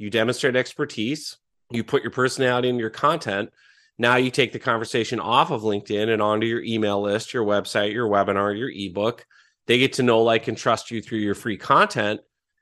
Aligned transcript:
you 0.00 0.08
demonstrate 0.08 0.56
expertise, 0.56 1.36
you 1.70 1.84
put 1.84 2.02
your 2.02 2.10
personality 2.10 2.70
in 2.70 2.78
your 2.78 2.88
content. 2.88 3.50
Now 3.98 4.16
you 4.16 4.30
take 4.30 4.50
the 4.50 4.58
conversation 4.58 5.20
off 5.20 5.50
of 5.50 5.60
LinkedIn 5.60 6.08
and 6.08 6.22
onto 6.22 6.46
your 6.46 6.62
email 6.62 7.02
list, 7.02 7.34
your 7.34 7.44
website, 7.44 7.92
your 7.92 8.08
webinar, 8.08 8.58
your 8.58 8.70
ebook. 8.70 9.26
They 9.66 9.76
get 9.76 9.92
to 9.94 10.02
know, 10.02 10.22
like, 10.22 10.48
and 10.48 10.56
trust 10.56 10.90
you 10.90 11.02
through 11.02 11.18
your 11.18 11.34
free 11.34 11.58
content. 11.58 12.20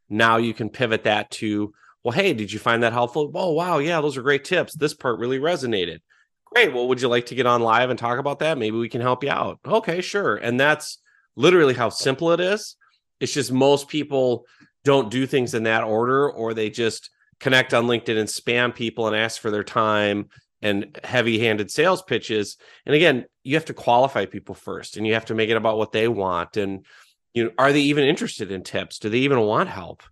Now 0.08 0.38
you 0.38 0.52
can 0.52 0.68
pivot 0.68 1.04
that 1.04 1.30
to, 1.32 1.72
well, 2.02 2.10
hey, 2.10 2.32
did 2.32 2.52
you 2.52 2.58
find 2.58 2.82
that 2.82 2.92
helpful? 2.92 3.30
Oh, 3.32 3.52
wow. 3.52 3.78
Yeah, 3.78 4.00
those 4.00 4.16
are 4.16 4.22
great 4.22 4.44
tips. 4.44 4.74
This 4.74 4.94
part 4.94 5.20
really 5.20 5.38
resonated. 5.38 6.00
Great. 6.44 6.74
Well, 6.74 6.88
would 6.88 7.00
you 7.00 7.06
like 7.06 7.26
to 7.26 7.36
get 7.36 7.46
on 7.46 7.62
live 7.62 7.90
and 7.90 7.98
talk 7.98 8.18
about 8.18 8.40
that? 8.40 8.58
Maybe 8.58 8.76
we 8.76 8.88
can 8.88 9.00
help 9.00 9.22
you 9.22 9.30
out. 9.30 9.60
Okay, 9.64 10.00
sure. 10.00 10.34
And 10.38 10.58
that's 10.58 10.98
literally 11.36 11.74
how 11.74 11.88
simple 11.88 12.32
it 12.32 12.40
is. 12.40 12.74
It's 13.20 13.32
just 13.32 13.52
most 13.52 13.86
people 13.86 14.44
don't 14.82 15.08
do 15.08 15.24
things 15.24 15.54
in 15.54 15.62
that 15.64 15.84
order, 15.84 16.28
or 16.28 16.52
they 16.52 16.68
just 16.68 17.10
connect 17.40 17.74
on 17.74 17.86
LinkedIn 17.86 18.18
and 18.18 18.28
spam 18.28 18.74
people 18.74 19.06
and 19.06 19.16
ask 19.16 19.40
for 19.40 19.50
their 19.50 19.64
time 19.64 20.28
and 20.60 20.98
heavy 21.04 21.38
handed 21.38 21.70
sales 21.70 22.02
pitches. 22.02 22.56
And 22.84 22.94
again, 22.94 23.26
you 23.44 23.54
have 23.54 23.66
to 23.66 23.74
qualify 23.74 24.26
people 24.26 24.54
first 24.54 24.96
and 24.96 25.06
you 25.06 25.14
have 25.14 25.26
to 25.26 25.34
make 25.34 25.50
it 25.50 25.56
about 25.56 25.78
what 25.78 25.92
they 25.92 26.08
want. 26.08 26.56
And, 26.56 26.84
you 27.34 27.44
know, 27.44 27.50
are 27.58 27.72
they 27.72 27.80
even 27.80 28.04
interested 28.04 28.50
in 28.50 28.62
tips? 28.62 28.98
Do 28.98 29.08
they 29.08 29.18
even 29.18 29.40
want 29.40 29.68
help? 29.68 30.02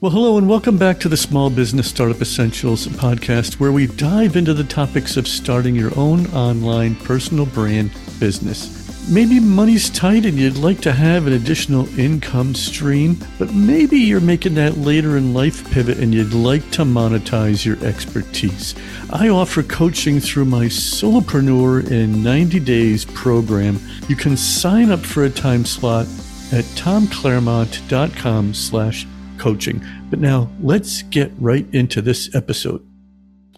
Well, 0.00 0.10
hello, 0.10 0.36
and 0.36 0.48
welcome 0.48 0.76
back 0.76 0.98
to 1.00 1.08
the 1.08 1.16
Small 1.16 1.48
Business 1.48 1.88
Startup 1.88 2.20
Essentials 2.20 2.86
podcast, 2.88 3.54
where 3.54 3.72
we 3.72 3.86
dive 3.86 4.36
into 4.36 4.52
the 4.52 4.64
topics 4.64 5.16
of 5.16 5.26
starting 5.26 5.74
your 5.74 5.98
own 5.98 6.26
online 6.34 6.94
personal 6.96 7.46
brand 7.46 7.90
business. 8.18 8.83
Maybe 9.06 9.38
money's 9.38 9.90
tight 9.90 10.24
and 10.24 10.38
you'd 10.38 10.56
like 10.56 10.80
to 10.80 10.92
have 10.92 11.26
an 11.26 11.34
additional 11.34 11.86
income 11.98 12.54
stream, 12.54 13.18
but 13.38 13.52
maybe 13.52 13.98
you're 13.98 14.18
making 14.18 14.54
that 14.54 14.78
later 14.78 15.18
in 15.18 15.34
life 15.34 15.70
pivot 15.70 15.98
and 15.98 16.14
you'd 16.14 16.32
like 16.32 16.68
to 16.70 16.84
monetize 16.84 17.66
your 17.66 17.76
expertise. 17.84 18.74
I 19.10 19.28
offer 19.28 19.62
coaching 19.62 20.20
through 20.20 20.46
my 20.46 20.66
Solopreneur 20.66 21.90
in 21.90 22.22
90 22.22 22.60
Days 22.60 23.04
program. 23.04 23.78
You 24.08 24.16
can 24.16 24.38
sign 24.38 24.90
up 24.90 25.00
for 25.00 25.24
a 25.24 25.30
time 25.30 25.66
slot 25.66 26.06
at 26.50 26.64
tomclaremont.com 26.76 28.54
slash 28.54 29.06
coaching. 29.36 29.84
But 30.08 30.20
now 30.20 30.50
let's 30.62 31.02
get 31.02 31.30
right 31.38 31.66
into 31.74 32.00
this 32.00 32.34
episode. 32.34 32.82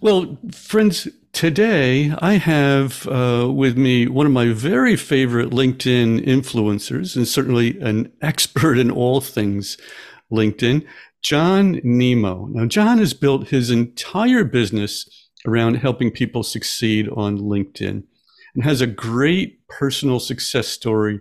Well, 0.00 0.38
friends, 0.50 1.06
Today, 1.36 2.14
I 2.20 2.38
have 2.38 3.06
uh, 3.08 3.52
with 3.52 3.76
me 3.76 4.08
one 4.08 4.24
of 4.24 4.32
my 4.32 4.54
very 4.54 4.96
favorite 4.96 5.50
LinkedIn 5.50 6.24
influencers, 6.24 7.14
and 7.14 7.28
certainly 7.28 7.78
an 7.80 8.10
expert 8.22 8.78
in 8.78 8.90
all 8.90 9.20
things 9.20 9.76
LinkedIn, 10.32 10.86
John 11.22 11.78
Nemo. 11.84 12.46
Now, 12.46 12.64
John 12.64 12.96
has 12.96 13.12
built 13.12 13.48
his 13.48 13.70
entire 13.70 14.44
business 14.44 15.28
around 15.46 15.74
helping 15.74 16.10
people 16.10 16.42
succeed 16.42 17.06
on 17.10 17.36
LinkedIn 17.36 18.02
and 18.54 18.64
has 18.64 18.80
a 18.80 18.86
great 18.86 19.68
personal 19.68 20.20
success 20.20 20.68
story 20.68 21.20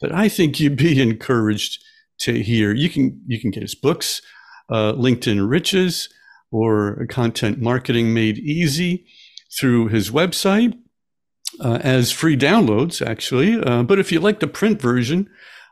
that 0.00 0.14
I 0.14 0.28
think 0.28 0.60
you'd 0.60 0.76
be 0.76 1.02
encouraged 1.02 1.82
to 2.20 2.40
hear. 2.40 2.72
You 2.72 2.88
can, 2.88 3.20
you 3.26 3.40
can 3.40 3.50
get 3.50 3.64
his 3.64 3.74
books, 3.74 4.22
uh, 4.70 4.92
LinkedIn 4.92 5.50
Riches 5.50 6.08
or 6.52 7.04
Content 7.10 7.60
Marketing 7.60 8.14
Made 8.14 8.38
Easy 8.38 9.06
through 9.58 9.88
his 9.88 10.10
website 10.10 10.78
uh, 11.60 11.78
as 11.82 12.12
free 12.12 12.36
downloads, 12.36 13.04
actually. 13.04 13.60
Uh, 13.62 13.82
but 13.82 13.98
if 13.98 14.12
you 14.12 14.20
like 14.20 14.40
the 14.40 14.46
print 14.46 14.80
version, 14.80 15.28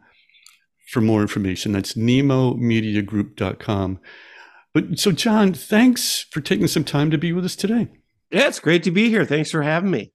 for 0.87 1.01
more 1.01 1.21
information. 1.21 1.71
That's 1.71 1.93
nemomediagroup.com. 1.93 3.99
But 4.73 4.99
so, 4.99 5.11
John, 5.11 5.53
thanks 5.53 6.25
for 6.31 6.41
taking 6.41 6.67
some 6.67 6.83
time 6.83 7.11
to 7.11 7.17
be 7.17 7.31
with 7.33 7.45
us 7.45 7.55
today. 7.55 7.87
Yeah, 8.31 8.47
it's 8.47 8.59
great 8.59 8.83
to 8.83 8.91
be 8.91 9.09
here. 9.09 9.25
Thanks 9.25 9.51
for 9.51 9.61
having 9.61 9.91
me. 9.91 10.11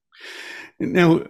Now, 0.80 1.22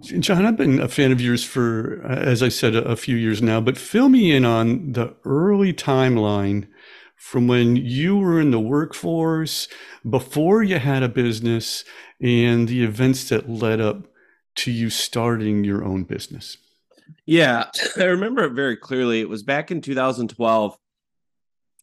John, 0.00 0.46
I've 0.46 0.56
been 0.56 0.80
a 0.80 0.88
fan 0.88 1.10
of 1.10 1.20
yours 1.20 1.42
for, 1.42 2.02
as 2.06 2.42
I 2.42 2.48
said, 2.48 2.76
a 2.76 2.96
few 2.96 3.16
years 3.16 3.42
now, 3.42 3.60
but 3.60 3.76
fill 3.76 4.08
me 4.08 4.30
in 4.30 4.44
on 4.44 4.92
the 4.92 5.16
early 5.24 5.72
timeline 5.72 6.68
from 7.20 7.46
when 7.46 7.76
you 7.76 8.16
were 8.16 8.40
in 8.40 8.50
the 8.50 8.58
workforce, 8.58 9.68
before 10.08 10.62
you 10.62 10.78
had 10.78 11.02
a 11.02 11.08
business, 11.08 11.84
and 12.18 12.66
the 12.66 12.82
events 12.82 13.28
that 13.28 13.48
led 13.48 13.78
up 13.78 14.06
to 14.56 14.70
you 14.70 14.88
starting 14.88 15.62
your 15.62 15.84
own 15.84 16.04
business? 16.04 16.56
Yeah, 17.26 17.66
I 17.98 18.04
remember 18.04 18.44
it 18.44 18.54
very 18.54 18.76
clearly. 18.76 19.20
It 19.20 19.28
was 19.28 19.42
back 19.42 19.70
in 19.70 19.82
2012. 19.82 20.78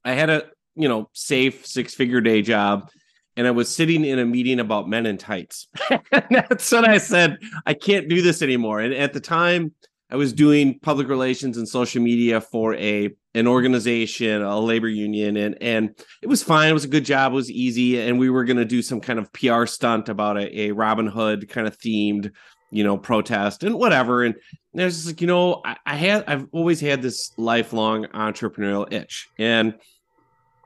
I 0.03 0.13
had 0.13 0.31
a, 0.31 0.43
you 0.75 0.89
know, 0.89 1.09
safe 1.13 1.67
six-figure 1.67 2.21
day 2.21 2.41
job 2.41 2.89
and 3.35 3.45
I 3.45 3.51
was 3.51 3.73
sitting 3.73 4.03
in 4.03 4.17
a 4.17 4.25
meeting 4.25 4.59
about 4.59 4.89
men 4.89 5.05
in 5.05 5.19
tights. 5.19 5.67
That's 6.11 6.71
when 6.71 6.85
I 6.85 6.97
said, 6.97 7.37
I 7.67 7.75
can't 7.75 8.09
do 8.09 8.23
this 8.23 8.41
anymore. 8.41 8.81
And 8.81 8.91
at 8.91 9.13
the 9.13 9.19
time, 9.19 9.73
I 10.09 10.15
was 10.15 10.33
doing 10.33 10.79
public 10.79 11.07
relations 11.07 11.57
and 11.57 11.69
social 11.69 12.01
media 12.01 12.41
for 12.41 12.73
a 12.75 13.13
an 13.37 13.45
organization, 13.45 14.41
a 14.41 14.59
labor 14.59 14.89
union, 14.89 15.37
and 15.37 15.57
and 15.61 15.95
it 16.23 16.27
was 16.27 16.41
fine. 16.41 16.69
It 16.69 16.73
was 16.73 16.85
a 16.85 16.89
good 16.89 17.05
job. 17.05 17.31
It 17.31 17.35
was 17.35 17.51
easy, 17.51 18.01
and 18.01 18.17
we 18.17 18.29
were 18.29 18.45
going 18.45 18.57
to 18.57 18.65
do 18.65 18.81
some 18.81 18.99
kind 18.99 19.19
of 19.19 19.31
PR 19.31 19.65
stunt 19.67 20.09
about 20.09 20.37
a, 20.37 20.61
a 20.61 20.71
Robin 20.71 21.05
Hood 21.05 21.47
kind 21.47 21.67
of 21.67 21.77
themed, 21.77 22.31
you 22.71 22.83
know, 22.83 22.97
protest 22.97 23.63
and 23.63 23.75
whatever. 23.75 24.23
And, 24.23 24.35
was 24.73 24.95
just 24.95 25.07
like, 25.07 25.21
you 25.21 25.27
know, 25.27 25.61
I, 25.63 25.77
I 25.85 25.95
had 25.95 26.23
I've 26.27 26.47
always 26.51 26.81
had 26.81 27.03
this 27.03 27.31
lifelong 27.37 28.05
entrepreneurial 28.07 28.91
itch, 28.91 29.27
and 29.37 29.75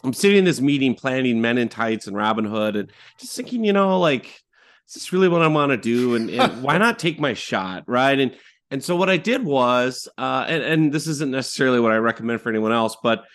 I'm 0.03 0.13
sitting 0.13 0.39
in 0.39 0.45
this 0.45 0.61
meeting 0.61 0.95
planning 0.95 1.41
Men 1.41 1.57
in 1.57 1.67
Tights 1.67 2.07
and 2.07 2.15
Robin 2.15 2.45
Hood, 2.45 2.77
and 2.77 2.91
just 3.19 3.35
thinking, 3.35 3.65
you 3.65 3.73
know, 3.73 3.99
like, 3.99 4.27
is 4.87 4.93
this 4.93 5.11
really 5.11 5.27
what 5.27 5.41
I 5.41 5.47
want 5.47 5.71
to 5.71 5.77
do? 5.77 6.15
And, 6.15 6.29
and 6.29 6.63
why 6.63 6.77
not 6.77 6.99
take 6.99 7.19
my 7.19 7.33
shot, 7.33 7.83
right? 7.85 8.17
And 8.17 8.33
and 8.71 8.83
so 8.83 8.95
what 8.95 9.09
I 9.09 9.17
did 9.17 9.43
was, 9.43 10.07
uh, 10.17 10.45
and, 10.47 10.63
and 10.63 10.93
this 10.93 11.05
isn't 11.05 11.29
necessarily 11.29 11.79
what 11.79 11.91
I 11.91 11.97
recommend 11.97 12.41
for 12.41 12.49
anyone 12.49 12.71
else, 12.71 12.95
but 13.03 13.25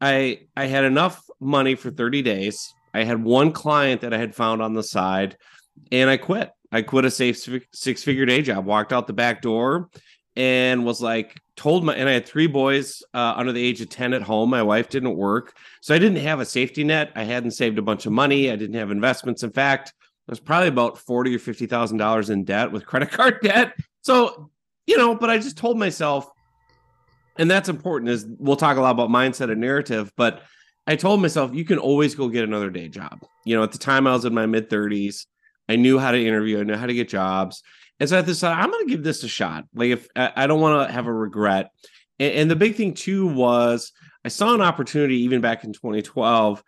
I 0.00 0.40
I 0.56 0.66
had 0.66 0.84
enough 0.84 1.22
money 1.40 1.74
for 1.74 1.90
30 1.90 2.22
days. 2.22 2.72
I 2.94 3.04
had 3.04 3.22
one 3.22 3.52
client 3.52 4.00
that 4.00 4.14
I 4.14 4.18
had 4.18 4.34
found 4.34 4.62
on 4.62 4.72
the 4.72 4.82
side, 4.82 5.36
and 5.92 6.08
I 6.08 6.16
quit. 6.16 6.50
I 6.72 6.82
quit 6.82 7.04
a 7.04 7.10
safe 7.10 7.46
six 7.72 8.02
figure 8.02 8.26
day 8.26 8.42
job, 8.42 8.64
walked 8.64 8.92
out 8.92 9.06
the 9.06 9.12
back 9.12 9.42
door, 9.42 9.90
and 10.34 10.84
was 10.84 11.00
like 11.00 11.38
told 11.56 11.84
my 11.84 11.94
and 11.94 12.08
I 12.08 12.12
had 12.12 12.26
three 12.26 12.46
boys 12.46 13.02
uh, 13.14 13.34
under 13.36 13.52
the 13.52 13.62
age 13.62 13.80
of 13.80 13.90
10 13.90 14.14
at 14.14 14.22
home. 14.22 14.50
My 14.50 14.62
wife 14.62 14.88
didn't 14.88 15.16
work, 15.16 15.54
so 15.82 15.94
I 15.94 15.98
didn't 15.98 16.22
have 16.22 16.40
a 16.40 16.44
safety 16.44 16.84
net. 16.84 17.12
I 17.14 17.24
hadn't 17.24 17.52
saved 17.52 17.78
a 17.78 17.82
bunch 17.82 18.06
of 18.06 18.12
money. 18.12 18.50
I 18.50 18.56
didn't 18.56 18.76
have 18.76 18.90
investments. 18.90 19.42
In 19.42 19.52
fact, 19.52 19.92
I 20.28 20.32
was 20.32 20.40
probably 20.40 20.68
about 20.68 20.98
forty 20.98 21.34
or 21.34 21.38
fifty 21.38 21.66
thousand 21.66 21.98
dollars 21.98 22.30
in 22.30 22.44
debt 22.44 22.72
with 22.72 22.86
credit 22.86 23.10
card 23.10 23.40
debt. 23.42 23.74
So 24.02 24.50
you 24.86 24.96
know, 24.96 25.14
but 25.14 25.30
I 25.30 25.38
just 25.38 25.56
told 25.56 25.78
myself, 25.78 26.30
and 27.38 27.50
that's 27.50 27.68
important, 27.68 28.10
is 28.10 28.26
we'll 28.38 28.56
talk 28.56 28.76
a 28.76 28.80
lot 28.80 28.92
about 28.92 29.10
mindset 29.10 29.50
and 29.50 29.60
narrative, 29.60 30.10
but 30.16 30.42
I 30.86 30.96
told 30.96 31.20
myself, 31.20 31.52
you 31.52 31.64
can 31.64 31.78
always 31.78 32.14
go 32.14 32.28
get 32.28 32.44
another 32.44 32.70
day 32.70 32.88
job. 32.88 33.20
You 33.44 33.56
know, 33.56 33.62
at 33.62 33.72
the 33.72 33.78
time 33.78 34.06
I 34.06 34.12
was 34.12 34.24
in 34.24 34.32
my 34.32 34.46
mid 34.46 34.70
30s, 34.70 35.26
I 35.68 35.76
knew 35.76 35.98
how 35.98 36.12
to 36.12 36.26
interview, 36.26 36.60
I 36.60 36.62
knew 36.62 36.76
how 36.76 36.86
to 36.86 36.94
get 36.94 37.08
jobs. 37.08 37.62
And 37.98 38.08
so 38.08 38.18
I 38.18 38.22
decided 38.22 38.62
I'm 38.62 38.70
going 38.70 38.86
to 38.86 38.90
give 38.90 39.02
this 39.02 39.24
a 39.24 39.28
shot. 39.28 39.64
Like, 39.74 39.90
if 39.90 40.08
I 40.14 40.46
don't 40.46 40.60
want 40.60 40.88
to 40.88 40.92
have 40.92 41.06
a 41.06 41.12
regret. 41.12 41.70
And, 42.20 42.32
and 42.34 42.50
the 42.50 42.56
big 42.56 42.76
thing 42.76 42.94
too 42.94 43.26
was 43.26 43.92
I 44.24 44.28
saw 44.28 44.54
an 44.54 44.60
opportunity 44.60 45.22
even 45.22 45.40
back 45.40 45.64
in 45.64 45.72
2012. 45.72 46.62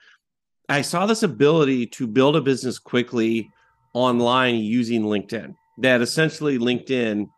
I 0.69 0.82
saw 0.82 1.06
this 1.06 1.22
ability 1.22 1.87
to 1.87 2.06
build 2.06 2.37
a 2.37 2.40
business 2.40 2.78
quickly 2.78 3.50
online 3.94 4.56
using 4.56 5.02
LinkedIn. 5.02 5.54
That 5.78 6.00
essentially 6.00 6.58
LinkedIn 6.58 7.28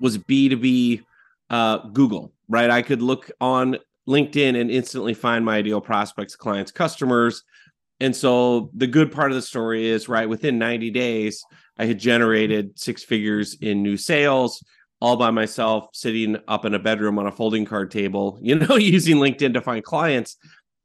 was 0.00 0.18
B2B 0.18 1.02
uh, 1.50 1.78
Google, 1.88 2.32
right? 2.48 2.70
I 2.70 2.82
could 2.82 3.02
look 3.02 3.30
on 3.40 3.78
LinkedIn 4.08 4.60
and 4.60 4.70
instantly 4.70 5.14
find 5.14 5.44
my 5.44 5.56
ideal 5.56 5.80
prospects, 5.80 6.36
clients, 6.36 6.70
customers. 6.70 7.42
And 8.00 8.14
so 8.14 8.70
the 8.74 8.86
good 8.86 9.10
part 9.10 9.30
of 9.30 9.36
the 9.36 9.42
story 9.42 9.86
is, 9.86 10.08
right, 10.08 10.28
within 10.28 10.58
90 10.58 10.90
days, 10.90 11.44
I 11.78 11.86
had 11.86 11.98
generated 11.98 12.78
six 12.78 13.02
figures 13.02 13.54
in 13.60 13.82
new 13.82 13.96
sales. 13.96 14.62
all 14.98 15.16
by 15.16 15.30
myself, 15.30 15.90
sitting 15.92 16.38
up 16.48 16.64
in 16.64 16.72
a 16.72 16.78
bedroom 16.78 17.18
on 17.18 17.26
a 17.26 17.32
folding 17.32 17.66
card 17.66 17.90
table, 17.90 18.38
you 18.42 18.54
know, 18.54 18.76
using 18.76 19.16
LinkedIn 19.16 19.54
to 19.54 19.60
find 19.60 19.84
clients. 19.84 20.36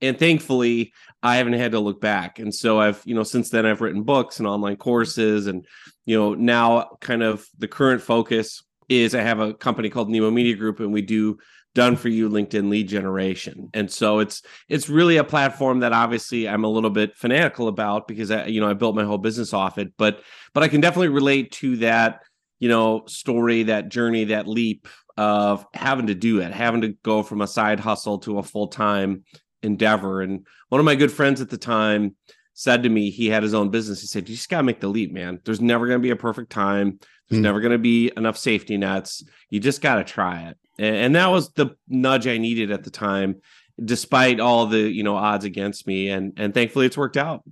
And 0.02 0.18
thankfully, 0.18 0.94
I 1.22 1.38
haven't 1.38 1.54
had 1.54 1.72
to 1.74 1.80
look 1.80 2.02
back. 2.02 2.40
And 2.40 2.54
so 2.54 2.80
I've, 2.80 3.02
you 3.06 3.14
know, 3.14 3.24
since 3.24 3.50
then 3.50 3.66
I've 3.66 3.82
written 3.82 4.04
books 4.04 4.40
and 4.40 4.48
online 4.48 4.78
courses. 4.78 5.48
And, 5.48 5.66
you 6.06 6.18
know, 6.18 6.34
now 6.34 6.98
kind 7.00 7.22
of 7.24 7.48
the 7.60 7.68
current 7.68 8.02
focus 8.02 8.64
is 8.90 9.16
I 9.16 9.22
have 9.22 9.40
a 9.40 9.54
company 9.54 9.90
called 9.90 10.10
Nemo 10.10 10.32
Media 10.32 10.56
Group 10.56 10.80
and 10.80 10.92
we 10.92 11.02
do 11.02 11.38
done 11.74 11.96
for 11.96 12.10
you 12.10 12.30
LinkedIn 12.30 12.70
lead 12.70 12.90
generation. 12.90 13.70
And 13.74 13.90
so 13.90 14.20
it's 14.20 14.42
it's 14.68 14.90
really 14.90 15.18
a 15.18 15.24
platform 15.24 15.80
that 15.80 15.94
obviously 15.94 16.48
I'm 16.48 16.66
a 16.66 16.70
little 16.70 16.90
bit 16.90 17.16
fanatical 17.16 17.68
about 17.68 18.08
because 18.08 18.30
I, 18.32 18.48
you 18.48 18.60
know, 18.60 18.70
I 18.70 18.74
built 18.74 18.96
my 18.96 19.06
whole 19.06 19.18
business 19.18 19.54
off 19.54 19.78
it, 19.78 19.94
but 19.98 20.22
but 20.54 20.64
I 20.64 20.68
can 20.68 20.82
definitely 20.82 21.10
relate 21.10 21.52
to 21.54 21.78
that, 21.78 22.22
you 22.60 22.68
know, 22.68 23.04
story, 23.08 23.64
that 23.64 23.90
journey, 23.90 24.26
that 24.26 24.48
leap 24.48 24.88
of 25.18 25.66
having 25.74 26.08
to 26.08 26.16
do 26.16 26.42
it, 26.42 26.52
having 26.52 26.82
to 26.82 26.90
go 27.04 27.24
from 27.24 27.42
a 27.42 27.48
side 27.48 27.80
hustle 27.80 28.20
to 28.20 28.40
a 28.40 28.44
full-time 28.44 29.24
endeavor. 29.62 30.22
And 30.22 30.46
one 30.70 30.80
of 30.80 30.86
my 30.86 30.96
good 30.96 31.12
friends 31.12 31.42
at 31.42 31.50
the 31.50 31.58
time 31.58 32.16
said 32.54 32.84
to 32.84 32.90
me, 32.90 33.10
he 33.10 33.28
had 33.28 33.44
his 33.44 33.54
own 33.54 33.70
business. 33.70 34.02
He 34.02 34.08
said, 34.08 34.28
You 34.28 34.36
just 34.36 34.50
got 34.50 34.58
to 34.58 34.64
make 34.64 34.80
the 34.80 34.88
leap, 34.88 35.12
man. 35.12 35.40
There's 35.46 35.62
never 35.62 35.88
going 35.88 36.00
to 36.00 36.04
be 36.04 36.12
a 36.12 36.16
perfect 36.16 36.52
time. 36.52 37.00
There's 37.32 37.40
mm. 37.40 37.44
never 37.44 37.62
going 37.62 37.72
to 37.72 37.80
be 37.80 38.12
enough 38.16 38.38
safety 38.38 38.78
nets. 38.78 39.24
You 39.50 39.60
just 39.60 39.82
got 39.82 39.96
to 39.96 40.04
try 40.04 40.50
it. 40.50 40.58
And, 40.78 40.96
and 40.96 41.16
that 41.16 41.28
was 41.28 41.52
the 41.54 41.76
nudge 41.88 42.28
I 42.28 42.38
needed 42.38 42.72
at 42.72 42.84
the 42.84 42.92
time, 42.92 43.42
despite 43.84 44.40
all 44.40 44.68
the, 44.68 44.80
you 44.80 45.04
know, 45.04 45.16
odds 45.16 45.46
against 45.46 45.88
me. 45.88 46.10
And, 46.10 46.34
and 46.38 46.54
thankfully 46.54 46.86
it's 46.86 46.98
worked 46.98 47.18
out. 47.18 47.44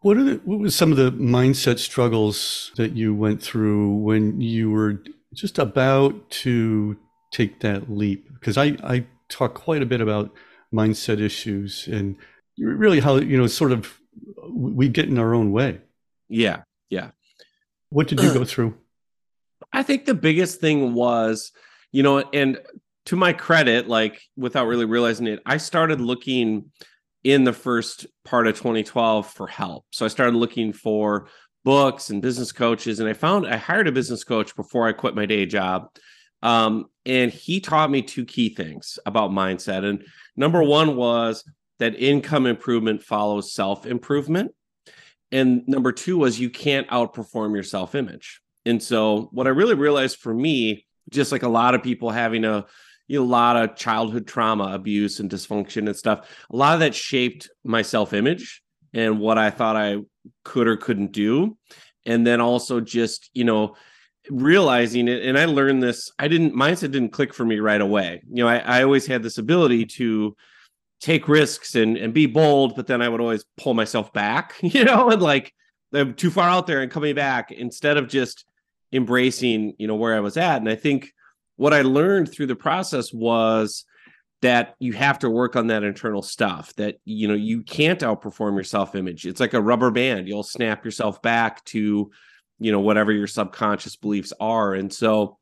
What 0.00 0.16
are 0.16 0.24
the, 0.24 0.40
what 0.44 0.58
was 0.58 0.74
some 0.74 0.90
of 0.90 0.98
the 0.98 1.12
mindset 1.12 1.78
struggles 1.78 2.72
that 2.76 2.96
you 2.96 3.14
went 3.14 3.42
through 3.42 3.94
when 3.96 4.40
you 4.40 4.70
were 4.70 5.02
just 5.32 5.58
about 5.58 6.30
to 6.30 6.98
take 7.30 7.60
that 7.60 7.90
leap? 7.90 8.28
Because 8.34 8.58
I, 8.58 8.76
I 8.82 9.06
talk 9.28 9.54
quite 9.54 9.82
a 9.82 9.86
bit 9.86 10.00
about 10.00 10.30
mindset 10.74 11.20
issues 11.20 11.86
and 11.86 12.16
really 12.58 13.00
how 13.00 13.16
you 13.16 13.36
know 13.36 13.46
sort 13.46 13.72
of 13.72 13.98
we 14.48 14.88
get 14.88 15.08
in 15.08 15.18
our 15.18 15.34
own 15.34 15.52
way 15.52 15.80
yeah 16.28 16.62
yeah 16.88 17.10
what 17.90 18.08
did 18.08 18.20
you 18.20 18.32
go 18.32 18.44
through 18.52 18.76
i 19.74 19.82
think 19.82 20.04
the 20.04 20.14
biggest 20.14 20.60
thing 20.60 20.94
was 20.94 21.52
you 21.92 22.02
know 22.02 22.18
and 22.32 22.58
to 23.04 23.16
my 23.16 23.32
credit 23.32 23.88
like 23.88 24.22
without 24.36 24.66
really 24.66 24.86
realizing 24.86 25.26
it 25.26 25.40
i 25.46 25.56
started 25.56 26.00
looking 26.00 26.70
in 27.22 27.44
the 27.44 27.52
first 27.52 28.06
part 28.24 28.46
of 28.46 28.56
2012 28.56 29.26
for 29.30 29.46
help 29.46 29.84
so 29.90 30.04
i 30.04 30.08
started 30.08 30.36
looking 30.36 30.72
for 30.72 31.28
books 31.64 32.10
and 32.10 32.22
business 32.22 32.52
coaches 32.52 33.00
and 33.00 33.08
i 33.08 33.12
found 33.12 33.46
i 33.46 33.56
hired 33.56 33.88
a 33.88 33.92
business 33.92 34.24
coach 34.24 34.54
before 34.56 34.86
i 34.86 34.92
quit 34.92 35.14
my 35.14 35.26
day 35.26 35.46
job 35.46 35.88
um, 36.42 36.84
and 37.06 37.32
he 37.32 37.58
taught 37.58 37.90
me 37.90 38.02
two 38.02 38.26
key 38.26 38.50
things 38.50 38.98
about 39.06 39.30
mindset 39.30 39.82
and 39.82 40.04
Number 40.36 40.62
one 40.62 40.96
was 40.96 41.44
that 41.78 41.94
income 41.96 42.46
improvement 42.46 43.02
follows 43.02 43.52
self 43.52 43.86
improvement. 43.86 44.52
And 45.32 45.66
number 45.66 45.92
two 45.92 46.18
was 46.18 46.38
you 46.38 46.50
can't 46.50 46.88
outperform 46.88 47.54
your 47.54 47.62
self 47.62 47.94
image. 47.94 48.40
And 48.66 48.82
so, 48.82 49.28
what 49.32 49.46
I 49.46 49.50
really 49.50 49.74
realized 49.74 50.18
for 50.18 50.32
me, 50.32 50.86
just 51.10 51.32
like 51.32 51.42
a 51.42 51.48
lot 51.48 51.74
of 51.74 51.82
people 51.82 52.10
having 52.10 52.44
a, 52.44 52.66
you 53.08 53.18
know, 53.18 53.24
a 53.24 53.26
lot 53.26 53.56
of 53.56 53.76
childhood 53.76 54.26
trauma, 54.26 54.72
abuse, 54.72 55.20
and 55.20 55.30
dysfunction 55.30 55.86
and 55.86 55.96
stuff, 55.96 56.28
a 56.50 56.56
lot 56.56 56.74
of 56.74 56.80
that 56.80 56.94
shaped 56.94 57.50
my 57.64 57.82
self 57.82 58.12
image 58.12 58.62
and 58.92 59.18
what 59.18 59.38
I 59.38 59.50
thought 59.50 59.76
I 59.76 59.98
could 60.44 60.66
or 60.66 60.76
couldn't 60.76 61.12
do. 61.12 61.56
And 62.06 62.26
then 62.26 62.40
also 62.40 62.80
just, 62.80 63.30
you 63.34 63.44
know, 63.44 63.76
realizing 64.30 65.06
it 65.06 65.22
and 65.22 65.38
i 65.38 65.44
learned 65.44 65.82
this 65.82 66.10
i 66.18 66.26
didn't 66.26 66.54
mindset 66.54 66.90
didn't 66.92 67.10
click 67.10 67.34
for 67.34 67.44
me 67.44 67.58
right 67.58 67.82
away 67.82 68.22
you 68.30 68.42
know 68.42 68.48
i, 68.48 68.56
I 68.56 68.82
always 68.82 69.06
had 69.06 69.22
this 69.22 69.36
ability 69.36 69.84
to 69.86 70.34
take 71.00 71.28
risks 71.28 71.74
and, 71.74 71.98
and 71.98 72.14
be 72.14 72.24
bold 72.24 72.74
but 72.74 72.86
then 72.86 73.02
i 73.02 73.08
would 73.08 73.20
always 73.20 73.44
pull 73.58 73.74
myself 73.74 74.12
back 74.14 74.54
you 74.62 74.84
know 74.84 75.10
and 75.10 75.20
like 75.20 75.52
i'm 75.92 76.14
too 76.14 76.30
far 76.30 76.48
out 76.48 76.66
there 76.66 76.80
and 76.80 76.90
coming 76.90 77.14
back 77.14 77.52
instead 77.52 77.98
of 77.98 78.08
just 78.08 78.46
embracing 78.94 79.74
you 79.78 79.86
know 79.86 79.96
where 79.96 80.14
i 80.14 80.20
was 80.20 80.36
at. 80.36 80.58
And 80.58 80.68
i 80.68 80.76
think 80.76 81.12
what 81.56 81.74
i 81.74 81.82
learned 81.82 82.30
through 82.30 82.46
the 82.46 82.56
process 82.56 83.12
was 83.12 83.84
that 84.40 84.74
you 84.78 84.92
have 84.92 85.18
to 85.18 85.30
work 85.30 85.56
on 85.56 85.68
that 85.68 85.82
internal 85.82 86.22
stuff 86.22 86.74
that 86.74 86.96
you 87.04 87.26
know 87.26 87.34
you 87.34 87.62
can't 87.62 88.00
outperform 88.00 88.54
your 88.54 88.64
self 88.64 88.94
image 88.94 89.26
it's 89.26 89.40
like 89.40 89.54
a 89.54 89.60
rubber 89.60 89.90
band. 89.90 90.28
You'll 90.28 90.42
snap 90.42 90.84
yourself 90.84 91.20
back 91.22 91.64
to 91.66 92.10
you 92.58 92.72
know 92.72 92.80
whatever 92.80 93.10
your 93.10 93.26
subconscious 93.26 93.96
beliefs 93.96 94.32
are. 94.38 94.74
And 94.74 94.92
so 94.92 95.38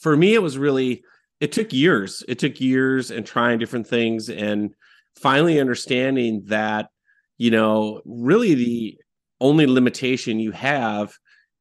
for 0.00 0.16
me 0.16 0.34
it 0.34 0.42
was 0.42 0.58
really 0.58 1.02
it 1.40 1.52
took 1.52 1.72
years. 1.72 2.22
It 2.28 2.38
took 2.38 2.60
years 2.60 3.10
and 3.10 3.24
trying 3.24 3.58
different 3.58 3.86
things 3.86 4.28
and 4.28 4.74
finally 5.14 5.58
understanding 5.58 6.42
that 6.46 6.90
you 7.38 7.50
know 7.50 8.02
really 8.04 8.54
the 8.54 8.98
only 9.40 9.66
limitation 9.66 10.38
you 10.38 10.50
have 10.50 11.16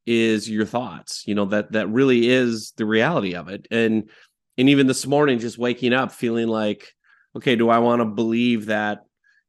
is 0.06 0.50
your 0.50 0.66
thoughts 0.66 1.24
you 1.28 1.36
know 1.36 1.46
that 1.46 1.72
that 1.72 1.88
really 1.90 2.30
is 2.30 2.74
the 2.78 2.86
reality 2.86 3.36
of 3.36 3.48
it. 3.48 3.68
And 3.72 4.10
and 4.58 4.70
even 4.70 4.88
this 4.88 5.06
morning 5.06 5.40
just 5.40 5.58
waking 5.58 5.94
up 5.94 6.12
feeling 6.12 6.48
like 6.48 6.92
okay 7.36 7.56
do 7.56 7.70
i 7.70 7.80
want 7.80 8.02
to 8.02 8.06
believe 8.06 8.68
that 8.68 9.00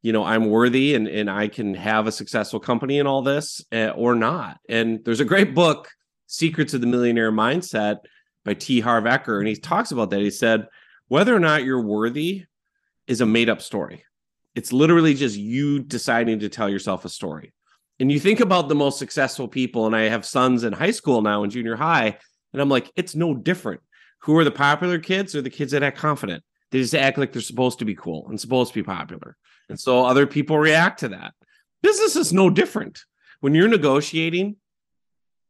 you 0.03 0.13
know 0.13 0.25
i'm 0.25 0.51
worthy 0.51 0.95
and 0.95 1.09
and 1.09 1.31
i 1.31 1.49
can 1.49 1.75
have 1.75 2.07
a 2.07 2.13
successful 2.13 2.61
company 2.61 2.99
and 2.99 3.09
all 3.09 3.23
this 3.23 3.65
uh, 3.73 3.89
or 3.91 4.15
not? 4.15 4.59
And 4.69 5.05
there's 5.05 5.21
a 5.21 5.25
great 5.25 5.55
book 5.55 5.89
secrets 6.27 6.75
of 6.75 6.81
the 6.81 6.87
millionaire 6.87 7.33
mindset 7.33 7.99
by 8.45 8.55
t. 8.55 8.81
Harv 8.81 9.05
eker 9.05 9.39
and 9.39 9.49
he 9.49 9.57
talks 9.57 9.93
about 9.93 10.11
that. 10.11 10.21
He 10.21 10.31
said 10.31 10.67
whether 11.09 11.35
or 11.35 11.41
not 11.41 11.65
you're 11.65 11.83
worthy 11.83 12.45
is 13.07 13.21
a 13.21 13.27
made 13.27 13.49
up 13.49 13.61
story. 13.61 14.05
It's 14.55 14.73
literally 14.73 15.15
just 15.15 15.37
you 15.37 15.81
deciding 15.81 16.41
to 16.41 16.49
tell 16.49 16.69
yourself 16.69 17.05
a 17.05 17.09
story 17.09 17.53
and 18.01 18.11
you 18.11 18.19
think 18.19 18.41
about 18.41 18.69
the 18.69 18.75
most 18.75 18.99
successful 18.99 19.47
people 19.47 19.87
and 19.87 19.95
i 19.95 20.03
have 20.03 20.27
sons 20.27 20.65
in 20.65 20.73
high 20.73 20.91
school 20.91 21.23
now 21.23 21.45
in 21.45 21.51
junior 21.51 21.77
high 21.77 22.17
and 22.53 22.61
i'm 22.61 22.69
like 22.69 22.91
it's 22.97 23.15
no 23.15 23.35
different 23.35 23.81
who 24.23 24.37
are 24.37 24.45
the 24.45 24.51
popular 24.51 24.99
kids 24.99 25.35
or 25.35 25.43
the 25.43 25.51
kids 25.51 25.73
that 25.73 25.83
act 25.83 25.99
confident 25.99 26.43
they 26.71 26.79
just 26.79 26.95
act 26.95 27.19
like 27.19 27.33
they're 27.33 27.43
supposed 27.43 27.81
to 27.81 27.85
be 27.85 27.95
cool 27.95 28.27
and 28.29 28.41
supposed 28.41 28.73
to 28.73 28.79
be 28.79 28.85
popular. 28.85 29.37
And 29.69 29.79
so 29.79 30.05
other 30.05 30.27
people 30.27 30.59
react 30.59 31.01
to 31.01 31.09
that. 31.09 31.35
Business 31.83 32.17
is 32.17 32.33
no 32.33 32.51
different. 32.51 33.05
When 33.41 33.55
you're 33.55 33.69
negotiating, 33.69 34.57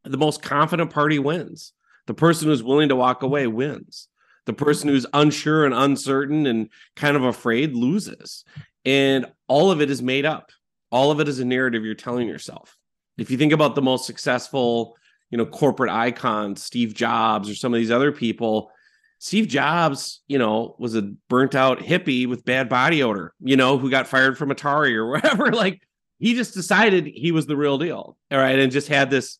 the 0.03 0.17
most 0.17 0.41
confident 0.41 0.91
party 0.91 1.19
wins. 1.19 1.73
The 2.07 2.13
person 2.13 2.47
who's 2.47 2.63
willing 2.63 2.89
to 2.89 2.95
walk 2.95 3.21
away 3.21 3.47
wins. 3.47 4.07
The 4.45 4.53
person 4.53 4.89
who's 4.89 5.05
unsure 5.13 5.65
and 5.65 5.73
uncertain 5.73 6.47
and 6.47 6.69
kind 6.95 7.15
of 7.15 7.23
afraid 7.23 7.75
loses. 7.75 8.43
And 8.85 9.27
all 9.47 9.69
of 9.69 9.81
it 9.81 9.91
is 9.91 10.01
made 10.01 10.25
up. 10.25 10.51
All 10.91 11.11
of 11.11 11.19
it 11.19 11.27
is 11.27 11.39
a 11.39 11.45
narrative 11.45 11.83
you're 11.83 11.95
telling 11.95 12.27
yourself. 12.27 12.77
If 13.17 13.31
you 13.31 13.37
think 13.37 13.53
about 13.53 13.75
the 13.75 13.81
most 13.81 14.05
successful, 14.05 14.97
you 15.29 15.37
know, 15.37 15.45
corporate 15.45 15.91
icons, 15.91 16.63
Steve 16.63 16.93
Jobs 16.93 17.49
or 17.49 17.55
some 17.55 17.73
of 17.73 17.79
these 17.79 17.91
other 17.91 18.11
people, 18.11 18.71
Steve 19.19 19.47
Jobs, 19.47 20.21
you 20.27 20.39
know, 20.39 20.75
was 20.79 20.95
a 20.95 21.03
burnt 21.29 21.55
out 21.55 21.79
hippie 21.79 22.27
with 22.27 22.43
bad 22.43 22.67
body 22.67 23.03
odor, 23.03 23.33
you 23.39 23.55
know, 23.55 23.77
who 23.77 23.89
got 23.89 24.07
fired 24.07 24.37
from 24.37 24.49
Atari 24.49 24.95
or 24.95 25.07
whatever 25.11 25.51
Like 25.51 25.81
he 26.19 26.33
just 26.33 26.53
decided 26.53 27.07
he 27.07 27.31
was 27.31 27.45
the 27.45 27.55
real 27.55 27.77
deal. 27.77 28.17
All 28.31 28.37
right. 28.37 28.59
And 28.59 28.71
just 28.71 28.87
had 28.87 29.09
this 29.09 29.37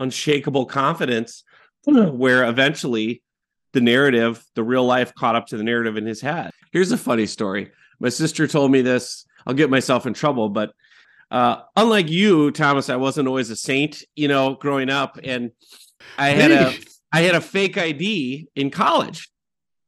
unshakable 0.00 0.66
confidence 0.66 1.44
where 1.84 2.44
eventually 2.44 3.22
the 3.72 3.80
narrative, 3.80 4.44
the 4.54 4.64
real 4.64 4.84
life 4.84 5.14
caught 5.14 5.36
up 5.36 5.48
to 5.48 5.56
the 5.56 5.64
narrative 5.64 5.96
in 5.96 6.06
his 6.06 6.20
head. 6.20 6.50
Here's 6.72 6.92
a 6.92 6.98
funny 6.98 7.26
story. 7.26 7.72
My 8.00 8.08
sister 8.08 8.46
told 8.46 8.70
me 8.70 8.82
this. 8.82 9.26
I'll 9.46 9.54
get 9.54 9.68
myself 9.68 10.06
in 10.06 10.14
trouble, 10.14 10.48
but 10.48 10.72
uh, 11.34 11.62
unlike 11.74 12.08
you, 12.08 12.52
Thomas, 12.52 12.88
I 12.88 12.94
wasn't 12.94 13.26
always 13.26 13.50
a 13.50 13.56
saint, 13.56 14.04
you 14.14 14.28
know, 14.28 14.54
growing 14.54 14.88
up. 14.88 15.18
And 15.24 15.50
I 16.16 16.28
had 16.28 16.52
a 16.52 16.72
I 17.12 17.22
had 17.22 17.34
a 17.34 17.40
fake 17.40 17.76
ID 17.76 18.46
in 18.54 18.70
college. 18.70 19.28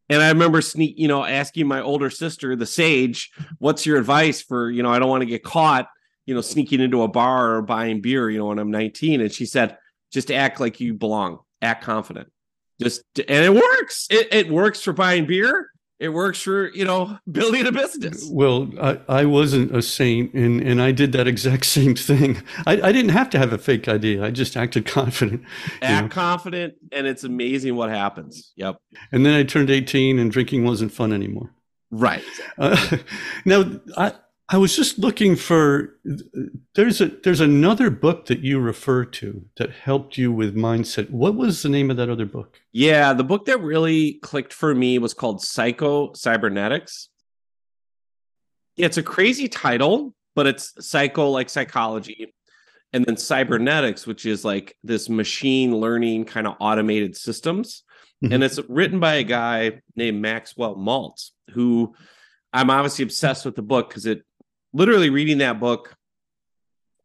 And 0.08 0.20
I 0.20 0.28
remember 0.30 0.60
sneak, 0.60 0.98
you 0.98 1.06
know, 1.06 1.24
asking 1.24 1.68
my 1.68 1.80
older 1.80 2.10
sister, 2.10 2.56
the 2.56 2.66
sage, 2.66 3.30
what's 3.58 3.86
your 3.86 3.96
advice 3.96 4.42
for, 4.42 4.70
you 4.72 4.82
know, 4.82 4.90
I 4.90 4.98
don't 4.98 5.08
want 5.08 5.22
to 5.22 5.26
get 5.26 5.44
caught, 5.44 5.88
you 6.24 6.34
know, 6.34 6.40
sneaking 6.40 6.80
into 6.80 7.02
a 7.02 7.08
bar 7.08 7.54
or 7.54 7.62
buying 7.62 8.00
beer, 8.00 8.28
you 8.28 8.38
know, 8.38 8.46
when 8.46 8.58
I'm 8.58 8.72
19. 8.72 9.20
And 9.20 9.32
she 9.32 9.46
said, 9.46 9.78
just 10.12 10.32
act 10.32 10.58
like 10.58 10.80
you 10.80 10.94
belong, 10.94 11.38
act 11.62 11.84
confident. 11.84 12.28
Just 12.80 13.04
and 13.20 13.44
it 13.44 13.54
works. 13.54 14.08
It, 14.10 14.34
it 14.34 14.50
works 14.50 14.82
for 14.82 14.92
buying 14.92 15.26
beer 15.26 15.70
it 15.98 16.10
works 16.10 16.40
for 16.42 16.68
you 16.72 16.84
know 16.84 17.18
building 17.30 17.66
a 17.66 17.72
business. 17.72 18.28
Well 18.30 18.70
i, 18.80 19.00
I 19.08 19.24
wasn't 19.24 19.74
a 19.74 19.82
saint 19.82 20.32
and, 20.34 20.60
and 20.60 20.80
i 20.80 20.92
did 20.92 21.12
that 21.12 21.26
exact 21.26 21.64
same 21.78 21.94
thing. 21.94 22.42
I, 22.66 22.80
I 22.80 22.92
didn't 22.92 23.10
have 23.10 23.30
to 23.30 23.38
have 23.38 23.52
a 23.52 23.58
fake 23.58 23.88
idea 23.88 24.24
i 24.24 24.30
just 24.30 24.56
acted 24.56 24.86
confident 24.98 25.42
act 25.82 26.04
know. 26.04 26.08
confident 26.08 26.74
and 26.92 27.06
it's 27.06 27.24
amazing 27.24 27.76
what 27.76 27.90
happens. 27.90 28.52
Yep. 28.56 28.78
And 29.12 29.24
then 29.24 29.34
i 29.34 29.42
turned 29.42 29.70
18 29.70 30.18
and 30.18 30.30
drinking 30.30 30.64
wasn't 30.64 30.92
fun 30.92 31.12
anymore. 31.12 31.52
Right 31.90 32.24
uh, 32.58 32.98
now 33.44 33.80
I, 33.96 34.12
I 34.48 34.58
was 34.58 34.76
just 34.76 34.98
looking 34.98 35.34
for 35.34 35.98
there's 36.74 37.00
a 37.00 37.06
there's 37.24 37.40
another 37.40 37.90
book 37.90 38.26
that 38.26 38.40
you 38.40 38.60
refer 38.60 39.04
to 39.04 39.44
that 39.56 39.72
helped 39.72 40.16
you 40.16 40.30
with 40.30 40.54
mindset. 40.54 41.10
What 41.10 41.34
was 41.34 41.62
the 41.62 41.68
name 41.68 41.90
of 41.90 41.96
that 41.96 42.08
other 42.08 42.26
book? 42.26 42.60
Yeah, 42.72 43.12
the 43.12 43.24
book 43.24 43.46
that 43.46 43.60
really 43.60 44.14
clicked 44.22 44.52
for 44.52 44.72
me 44.72 44.98
was 44.98 45.14
called 45.14 45.42
Psycho 45.42 46.12
Cybernetics. 46.12 47.08
It's 48.76 48.98
a 48.98 49.02
crazy 49.02 49.48
title, 49.48 50.14
but 50.36 50.46
it's 50.46 50.74
psycho 50.86 51.30
like 51.30 51.50
psychology 51.50 52.32
and 52.92 53.04
then 53.04 53.16
cybernetics 53.16 54.06
which 54.06 54.26
is 54.26 54.44
like 54.44 54.76
this 54.84 55.08
machine 55.08 55.76
learning 55.76 56.24
kind 56.24 56.46
of 56.46 56.54
automated 56.60 57.16
systems 57.16 57.82
mm-hmm. 58.22 58.32
and 58.32 58.44
it's 58.44 58.60
written 58.68 59.00
by 59.00 59.14
a 59.14 59.24
guy 59.24 59.80
named 59.96 60.22
Maxwell 60.22 60.76
Maltz 60.76 61.30
who 61.50 61.94
I'm 62.52 62.70
obviously 62.70 63.02
obsessed 63.02 63.44
with 63.44 63.56
the 63.56 63.62
book 63.62 63.88
because 63.88 64.06
it 64.06 64.22
literally 64.76 65.08
reading 65.08 65.38
that 65.38 65.58
book, 65.58 65.96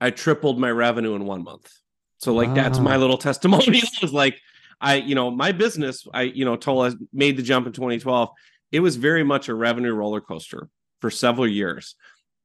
I 0.02 0.10
tripled 0.10 0.60
my 0.60 0.70
revenue 0.70 1.16
in 1.16 1.26
one 1.26 1.44
month. 1.44 1.72
So 2.18 2.34
like 2.34 2.50
wow. 2.50 2.56
that's 2.56 2.80
my 2.80 2.98
little 2.98 3.18
testimonial 3.18 3.88
was 4.02 4.14
like 4.14 4.40
I, 4.82 4.96
you 4.96 5.16
know, 5.16 5.30
my 5.30 5.52
business, 5.52 6.08
I, 6.12 6.24
you 6.24 6.44
know, 6.44 6.56
told 6.56 6.92
I 6.92 6.96
made 7.14 7.38
the 7.38 7.44
jump 7.44 7.68
in 7.68 7.74
2012. 7.74 8.30
It 8.72 8.80
was 8.80 8.96
very 8.96 9.24
much 9.24 9.48
a 9.48 9.54
revenue 9.54 9.94
roller 9.94 10.22
coaster 10.22 10.70
for 11.00 11.12
several 11.12 11.48
years. 11.48 11.96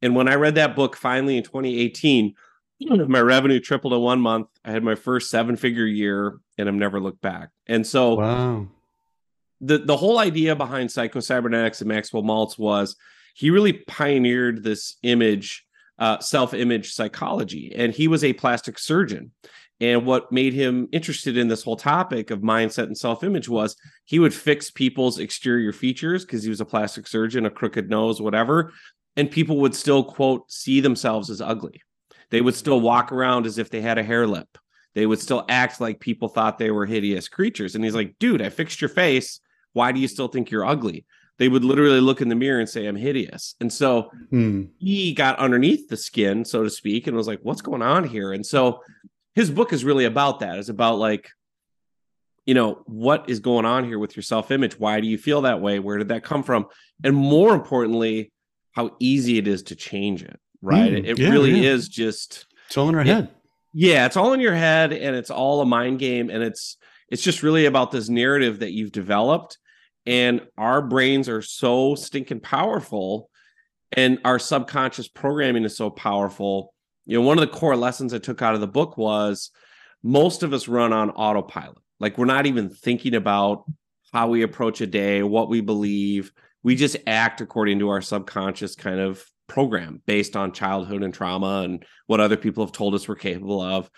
And 0.02 0.14
when 0.14 0.28
I 0.28 0.34
read 0.34 0.56
that 0.56 0.76
book 0.76 0.96
finally 0.96 1.38
in 1.38 1.42
2018, 1.42 2.34
my 3.08 3.20
revenue 3.20 3.58
tripled 3.58 3.94
in 3.94 4.00
one 4.00 4.20
month. 4.20 4.48
I 4.64 4.70
had 4.70 4.84
my 4.84 4.94
first 4.94 5.30
seven 5.30 5.56
figure 5.56 5.86
year 5.86 6.38
and 6.58 6.68
I've 6.68 6.74
never 6.74 7.00
looked 7.00 7.22
back. 7.22 7.48
And 7.66 7.86
so 7.86 8.14
wow. 8.14 8.66
the, 9.62 9.78
the 9.78 9.96
whole 9.96 10.18
idea 10.18 10.54
behind 10.54 10.92
Psycho 10.92 11.20
Cybernetics 11.20 11.80
and 11.80 11.88
Maxwell 11.88 12.22
Maltz 12.22 12.58
was 12.58 12.96
he 13.36 13.50
really 13.50 13.74
pioneered 13.74 14.64
this 14.64 14.96
image, 15.02 15.66
uh, 15.98 16.18
self 16.20 16.54
image 16.54 16.94
psychology. 16.94 17.70
And 17.76 17.92
he 17.92 18.08
was 18.08 18.24
a 18.24 18.32
plastic 18.32 18.78
surgeon. 18.78 19.32
And 19.78 20.06
what 20.06 20.32
made 20.32 20.54
him 20.54 20.88
interested 20.90 21.36
in 21.36 21.48
this 21.48 21.62
whole 21.62 21.76
topic 21.76 22.30
of 22.30 22.40
mindset 22.40 22.84
and 22.84 22.96
self 22.96 23.22
image 23.22 23.46
was 23.46 23.76
he 24.06 24.18
would 24.18 24.32
fix 24.32 24.70
people's 24.70 25.18
exterior 25.18 25.74
features 25.74 26.24
because 26.24 26.44
he 26.44 26.48
was 26.48 26.62
a 26.62 26.64
plastic 26.64 27.06
surgeon, 27.06 27.44
a 27.44 27.50
crooked 27.50 27.90
nose, 27.90 28.22
whatever. 28.22 28.72
And 29.16 29.30
people 29.30 29.58
would 29.58 29.74
still, 29.74 30.02
quote, 30.02 30.50
see 30.50 30.80
themselves 30.80 31.28
as 31.28 31.42
ugly. 31.42 31.82
They 32.30 32.40
would 32.40 32.54
still 32.54 32.80
walk 32.80 33.12
around 33.12 33.44
as 33.44 33.58
if 33.58 33.68
they 33.68 33.82
had 33.82 33.98
a 33.98 34.02
hare 34.02 34.26
lip. 34.26 34.48
They 34.94 35.04
would 35.04 35.20
still 35.20 35.44
act 35.50 35.78
like 35.78 36.00
people 36.00 36.28
thought 36.28 36.56
they 36.56 36.70
were 36.70 36.86
hideous 36.86 37.28
creatures. 37.28 37.74
And 37.74 37.84
he's 37.84 37.94
like, 37.94 38.14
dude, 38.18 38.40
I 38.40 38.48
fixed 38.48 38.80
your 38.80 38.88
face. 38.88 39.40
Why 39.74 39.92
do 39.92 40.00
you 40.00 40.08
still 40.08 40.28
think 40.28 40.50
you're 40.50 40.64
ugly? 40.64 41.04
They 41.38 41.48
would 41.48 41.64
literally 41.64 42.00
look 42.00 42.20
in 42.20 42.28
the 42.28 42.34
mirror 42.34 42.60
and 42.60 42.68
say, 42.68 42.86
I'm 42.86 42.96
hideous. 42.96 43.54
And 43.60 43.72
so 43.72 44.10
hmm. 44.30 44.64
he 44.78 45.12
got 45.12 45.38
underneath 45.38 45.88
the 45.88 45.96
skin, 45.96 46.44
so 46.44 46.62
to 46.62 46.70
speak, 46.70 47.06
and 47.06 47.16
was 47.16 47.26
like, 47.26 47.40
what's 47.42 47.60
going 47.60 47.82
on 47.82 48.04
here? 48.04 48.32
And 48.32 48.44
so 48.44 48.80
his 49.34 49.50
book 49.50 49.72
is 49.72 49.84
really 49.84 50.06
about 50.06 50.40
that. 50.40 50.58
It's 50.58 50.70
about 50.70 50.98
like, 50.98 51.30
you 52.46 52.54
know, 52.54 52.82
what 52.86 53.28
is 53.28 53.40
going 53.40 53.66
on 53.66 53.84
here 53.84 53.98
with 53.98 54.16
your 54.16 54.22
self 54.22 54.50
image? 54.50 54.78
Why 54.78 55.00
do 55.00 55.06
you 55.06 55.18
feel 55.18 55.42
that 55.42 55.60
way? 55.60 55.78
Where 55.78 55.98
did 55.98 56.08
that 56.08 56.24
come 56.24 56.42
from? 56.42 56.66
And 57.04 57.14
more 57.14 57.54
importantly, 57.54 58.32
how 58.72 58.96
easy 58.98 59.36
it 59.36 59.46
is 59.46 59.64
to 59.64 59.76
change 59.76 60.22
it, 60.22 60.38
right? 60.62 60.92
Mm, 60.92 61.06
it, 61.06 61.18
yeah, 61.18 61.30
really 61.30 61.60
yeah. 61.60 61.70
is 61.70 61.88
just, 61.88 62.46
it's 62.66 62.76
all 62.76 62.88
in 62.88 62.94
our 62.94 63.00
it, 63.02 63.06
head. 63.08 63.30
Yeah, 63.74 64.06
it's 64.06 64.16
all 64.16 64.32
in 64.32 64.40
your 64.40 64.54
head 64.54 64.92
and 64.92 65.14
it's 65.14 65.30
all 65.30 65.60
a 65.60 65.66
mind 65.66 65.98
game. 65.98 66.30
And 66.30 66.42
it's, 66.42 66.76
it's 67.10 67.22
just 67.22 67.42
really 67.42 67.66
about 67.66 67.90
this 67.90 68.08
narrative 68.08 68.60
that 68.60 68.72
you've 68.72 68.92
developed 68.92 69.58
and 70.06 70.40
our 70.56 70.80
brains 70.82 71.28
are 71.28 71.42
so 71.42 71.94
stinking 71.94 72.40
powerful 72.40 73.28
and 73.92 74.18
our 74.24 74.38
subconscious 74.38 75.08
programming 75.08 75.64
is 75.64 75.76
so 75.76 75.90
powerful. 75.90 76.72
You 77.06 77.18
know 77.18 77.26
one 77.26 77.38
of 77.38 77.42
the 77.42 77.56
core 77.56 77.76
lessons 77.76 78.12
i 78.12 78.18
took 78.18 78.42
out 78.42 78.54
of 78.54 78.60
the 78.60 78.66
book 78.66 78.96
was 78.96 79.50
most 80.02 80.42
of 80.42 80.52
us 80.52 80.68
run 80.68 80.92
on 80.92 81.10
autopilot. 81.10 81.78
Like 81.98 82.18
we're 82.18 82.26
not 82.26 82.46
even 82.46 82.68
thinking 82.70 83.14
about 83.14 83.64
how 84.12 84.28
we 84.28 84.42
approach 84.42 84.80
a 84.80 84.86
day 84.86 85.22
what 85.22 85.48
we 85.48 85.60
believe. 85.60 86.32
We 86.62 86.74
just 86.74 86.96
act 87.06 87.40
according 87.40 87.78
to 87.80 87.88
our 87.88 88.02
subconscious 88.02 88.74
kind 88.74 89.00
of 89.00 89.24
program 89.46 90.02
based 90.06 90.36
on 90.36 90.52
childhood 90.52 91.02
and 91.02 91.14
trauma 91.14 91.62
and 91.62 91.84
what 92.06 92.20
other 92.20 92.36
people 92.36 92.64
have 92.64 92.72
told 92.72 92.94
us 92.94 93.08
we're 93.08 93.14
capable 93.14 93.60
of. 93.60 93.90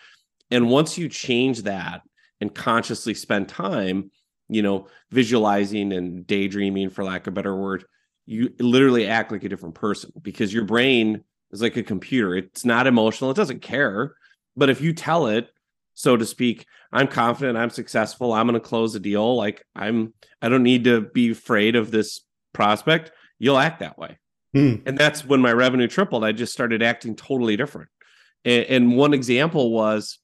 And 0.50 0.68
once 0.68 0.98
you 0.98 1.08
change 1.08 1.62
that 1.62 2.02
and 2.40 2.54
consciously 2.54 3.14
spend 3.14 3.48
time 3.48 4.10
you 4.48 4.62
know, 4.62 4.88
visualizing 5.10 5.92
and 5.92 6.26
daydreaming, 6.26 6.90
for 6.90 7.04
lack 7.04 7.26
of 7.26 7.32
a 7.32 7.34
better 7.34 7.54
word, 7.54 7.84
you 8.26 8.52
literally 8.58 9.06
act 9.06 9.32
like 9.32 9.44
a 9.44 9.48
different 9.48 9.74
person 9.74 10.12
because 10.20 10.52
your 10.52 10.64
brain 10.64 11.24
is 11.50 11.62
like 11.62 11.76
a 11.76 11.82
computer. 11.82 12.36
It's 12.36 12.64
not 12.64 12.86
emotional, 12.86 13.30
it 13.30 13.36
doesn't 13.36 13.62
care. 13.62 14.14
But 14.56 14.70
if 14.70 14.80
you 14.80 14.92
tell 14.92 15.28
it, 15.28 15.48
so 15.94 16.16
to 16.16 16.26
speak, 16.26 16.66
I'm 16.92 17.08
confident, 17.08 17.58
I'm 17.58 17.70
successful, 17.70 18.32
I'm 18.32 18.46
going 18.46 18.60
to 18.60 18.66
close 18.66 18.94
a 18.94 19.00
deal, 19.00 19.36
like 19.36 19.64
I'm, 19.74 20.14
I 20.40 20.48
don't 20.48 20.62
need 20.62 20.84
to 20.84 21.00
be 21.00 21.30
afraid 21.30 21.76
of 21.76 21.90
this 21.90 22.20
prospect, 22.52 23.12
you'll 23.38 23.58
act 23.58 23.80
that 23.80 23.98
way. 23.98 24.18
Hmm. 24.54 24.76
And 24.86 24.96
that's 24.96 25.24
when 25.24 25.40
my 25.40 25.52
revenue 25.52 25.88
tripled. 25.88 26.24
I 26.24 26.32
just 26.32 26.52
started 26.52 26.82
acting 26.82 27.16
totally 27.16 27.56
different. 27.56 27.90
And, 28.44 28.64
and 28.64 28.96
one 28.96 29.12
example 29.14 29.70
was 29.70 30.18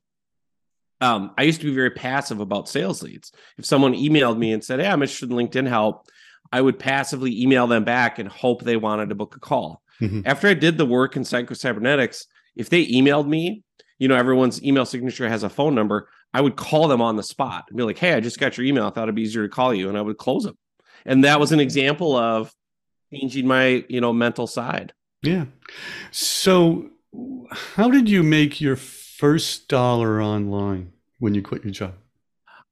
um, 1.04 1.32
I 1.36 1.42
used 1.42 1.60
to 1.60 1.66
be 1.66 1.74
very 1.74 1.90
passive 1.90 2.40
about 2.40 2.68
sales 2.68 3.02
leads. 3.02 3.30
If 3.58 3.66
someone 3.66 3.92
emailed 3.92 4.38
me 4.38 4.52
and 4.52 4.64
said, 4.64 4.80
Hey, 4.80 4.86
I'm 4.86 5.02
interested 5.02 5.30
in 5.30 5.36
LinkedIn 5.36 5.68
help, 5.68 6.08
I 6.50 6.62
would 6.62 6.78
passively 6.78 7.42
email 7.42 7.66
them 7.66 7.84
back 7.84 8.18
and 8.18 8.28
hope 8.28 8.62
they 8.62 8.76
wanted 8.76 9.10
to 9.10 9.14
book 9.14 9.36
a 9.36 9.40
call. 9.40 9.82
Mm-hmm. 10.00 10.22
After 10.24 10.48
I 10.48 10.54
did 10.54 10.78
the 10.78 10.86
work 10.86 11.16
in 11.16 11.24
Psycho 11.24 11.54
Cybernetics, 11.54 12.26
if 12.56 12.70
they 12.70 12.86
emailed 12.86 13.28
me, 13.28 13.62
you 13.98 14.08
know, 14.08 14.16
everyone's 14.16 14.62
email 14.64 14.86
signature 14.86 15.28
has 15.28 15.42
a 15.42 15.50
phone 15.50 15.74
number. 15.74 16.08
I 16.32 16.40
would 16.40 16.56
call 16.56 16.88
them 16.88 17.02
on 17.02 17.16
the 17.16 17.22
spot 17.22 17.66
and 17.68 17.76
be 17.76 17.84
like, 17.84 17.98
Hey, 17.98 18.14
I 18.14 18.20
just 18.20 18.40
got 18.40 18.56
your 18.56 18.66
email. 18.66 18.86
I 18.86 18.90
thought 18.90 19.04
it'd 19.04 19.14
be 19.14 19.22
easier 19.22 19.42
to 19.42 19.54
call 19.54 19.74
you. 19.74 19.90
And 19.90 19.98
I 19.98 20.00
would 20.00 20.16
close 20.16 20.44
them. 20.44 20.56
And 21.04 21.24
that 21.24 21.38
was 21.38 21.52
an 21.52 21.60
example 21.60 22.16
of 22.16 22.50
changing 23.12 23.46
my, 23.46 23.84
you 23.88 24.00
know, 24.00 24.14
mental 24.14 24.46
side. 24.46 24.94
Yeah. 25.22 25.44
So 26.12 26.88
how 27.50 27.90
did 27.90 28.08
you 28.08 28.22
make 28.22 28.60
your 28.60 28.76
first 28.76 29.68
dollar 29.68 30.20
online 30.20 30.93
when 31.18 31.34
you 31.34 31.42
quit 31.42 31.64
your 31.64 31.72
job? 31.72 31.94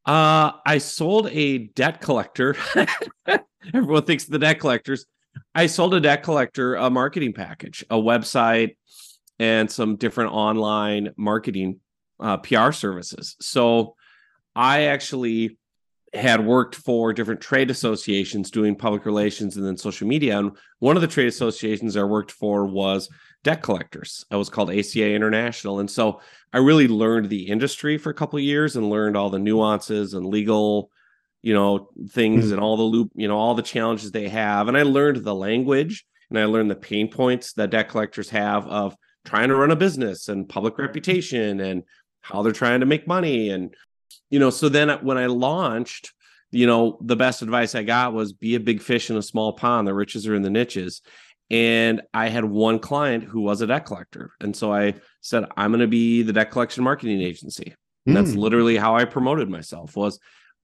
Uh, 0.04 0.52
I 0.66 0.78
sold 0.78 1.28
a 1.30 1.58
debt 1.58 2.00
collector. 2.00 2.56
Everyone 3.74 4.04
thinks 4.04 4.24
the 4.24 4.38
debt 4.38 4.58
collectors. 4.58 5.06
I 5.54 5.66
sold 5.66 5.94
a 5.94 6.00
debt 6.00 6.22
collector 6.22 6.74
a 6.74 6.90
marketing 6.90 7.32
package, 7.32 7.84
a 7.88 7.96
website, 7.96 8.76
and 9.38 9.70
some 9.70 9.96
different 9.96 10.32
online 10.32 11.10
marketing 11.16 11.80
uh, 12.20 12.38
PR 12.38 12.72
services. 12.72 13.36
So 13.40 13.94
I 14.54 14.84
actually 14.84 15.58
had 16.14 16.44
worked 16.44 16.74
for 16.74 17.12
different 17.12 17.40
trade 17.40 17.70
associations 17.70 18.50
doing 18.50 18.76
public 18.76 19.06
relations 19.06 19.56
and 19.56 19.66
then 19.66 19.76
social 19.76 20.06
media. 20.06 20.38
And 20.38 20.52
one 20.78 20.96
of 20.96 21.02
the 21.02 21.08
trade 21.08 21.28
associations 21.28 21.96
I 21.96 22.02
worked 22.04 22.30
for 22.30 22.66
was 22.66 23.08
debt 23.44 23.62
collectors. 23.62 24.24
It 24.30 24.36
was 24.36 24.50
called 24.50 24.70
ACA 24.70 25.14
International. 25.14 25.80
And 25.80 25.90
so 25.90 26.20
I 26.52 26.58
really 26.58 26.86
learned 26.86 27.30
the 27.30 27.48
industry 27.48 27.96
for 27.96 28.10
a 28.10 28.14
couple 28.14 28.38
years 28.38 28.76
and 28.76 28.90
learned 28.90 29.16
all 29.16 29.30
the 29.30 29.38
nuances 29.38 30.12
and 30.12 30.26
legal, 30.26 30.90
you 31.40 31.54
know, 31.54 31.88
things 32.10 32.44
mm-hmm. 32.44 32.54
and 32.54 32.62
all 32.62 32.76
the 32.76 32.82
loop, 32.82 33.10
you 33.14 33.26
know, 33.26 33.38
all 33.38 33.54
the 33.54 33.62
challenges 33.62 34.10
they 34.10 34.28
have. 34.28 34.68
And 34.68 34.76
I 34.76 34.82
learned 34.82 35.24
the 35.24 35.34
language 35.34 36.04
and 36.28 36.38
I 36.38 36.44
learned 36.44 36.70
the 36.70 36.76
pain 36.76 37.10
points 37.10 37.54
that 37.54 37.70
debt 37.70 37.88
collectors 37.88 38.28
have 38.30 38.66
of 38.66 38.94
trying 39.24 39.48
to 39.48 39.56
run 39.56 39.70
a 39.70 39.76
business 39.76 40.28
and 40.28 40.48
public 40.48 40.76
reputation 40.76 41.60
and 41.60 41.84
how 42.20 42.42
they're 42.42 42.52
trying 42.52 42.80
to 42.80 42.86
make 42.86 43.08
money. 43.08 43.48
And, 43.48 43.74
you 44.30 44.38
know, 44.38 44.50
so 44.50 44.68
then 44.68 44.90
when 45.02 45.18
I 45.18 45.26
launched, 45.26 46.12
you 46.50 46.66
know, 46.66 46.98
the 47.00 47.16
best 47.16 47.42
advice 47.42 47.74
I 47.74 47.82
got 47.82 48.12
was 48.12 48.32
be 48.32 48.54
a 48.54 48.60
big 48.60 48.82
fish 48.82 49.10
in 49.10 49.16
a 49.16 49.22
small 49.22 49.54
pond. 49.54 49.86
The 49.86 49.94
riches 49.94 50.26
are 50.26 50.34
in 50.34 50.42
the 50.42 50.50
niches. 50.50 51.00
And 51.50 52.02
I 52.14 52.28
had 52.28 52.44
one 52.44 52.78
client 52.78 53.24
who 53.24 53.40
was 53.40 53.60
a 53.60 53.66
debt 53.66 53.84
collector. 53.84 54.32
And 54.40 54.56
so 54.56 54.72
I 54.72 54.94
said, 55.20 55.44
I'm 55.56 55.70
going 55.70 55.80
to 55.80 55.86
be 55.86 56.22
the 56.22 56.32
debt 56.32 56.50
collection 56.50 56.82
marketing 56.82 57.20
agency. 57.20 57.74
And 58.06 58.16
that's 58.16 58.32
hmm. 58.32 58.38
literally 58.38 58.76
how 58.76 58.96
I 58.96 59.04
promoted 59.04 59.48
myself 59.48 59.96
was 59.96 60.18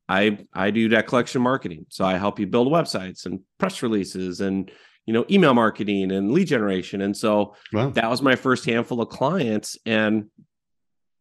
I 0.08 0.38
I 0.52 0.70
do 0.70 0.88
debt 0.88 1.06
collection 1.06 1.42
marketing. 1.42 1.86
So 1.88 2.04
I 2.04 2.16
help 2.16 2.40
you 2.40 2.46
build 2.46 2.72
websites 2.72 3.26
and 3.26 3.40
press 3.58 3.82
releases 3.82 4.40
and 4.40 4.70
you 5.06 5.12
know 5.12 5.24
email 5.30 5.54
marketing 5.54 6.10
and 6.10 6.32
lead 6.32 6.48
generation. 6.48 7.02
And 7.02 7.16
so 7.16 7.54
wow. 7.72 7.90
that 7.90 8.10
was 8.10 8.22
my 8.22 8.34
first 8.34 8.64
handful 8.64 9.00
of 9.00 9.08
clients 9.08 9.76
and 9.86 10.26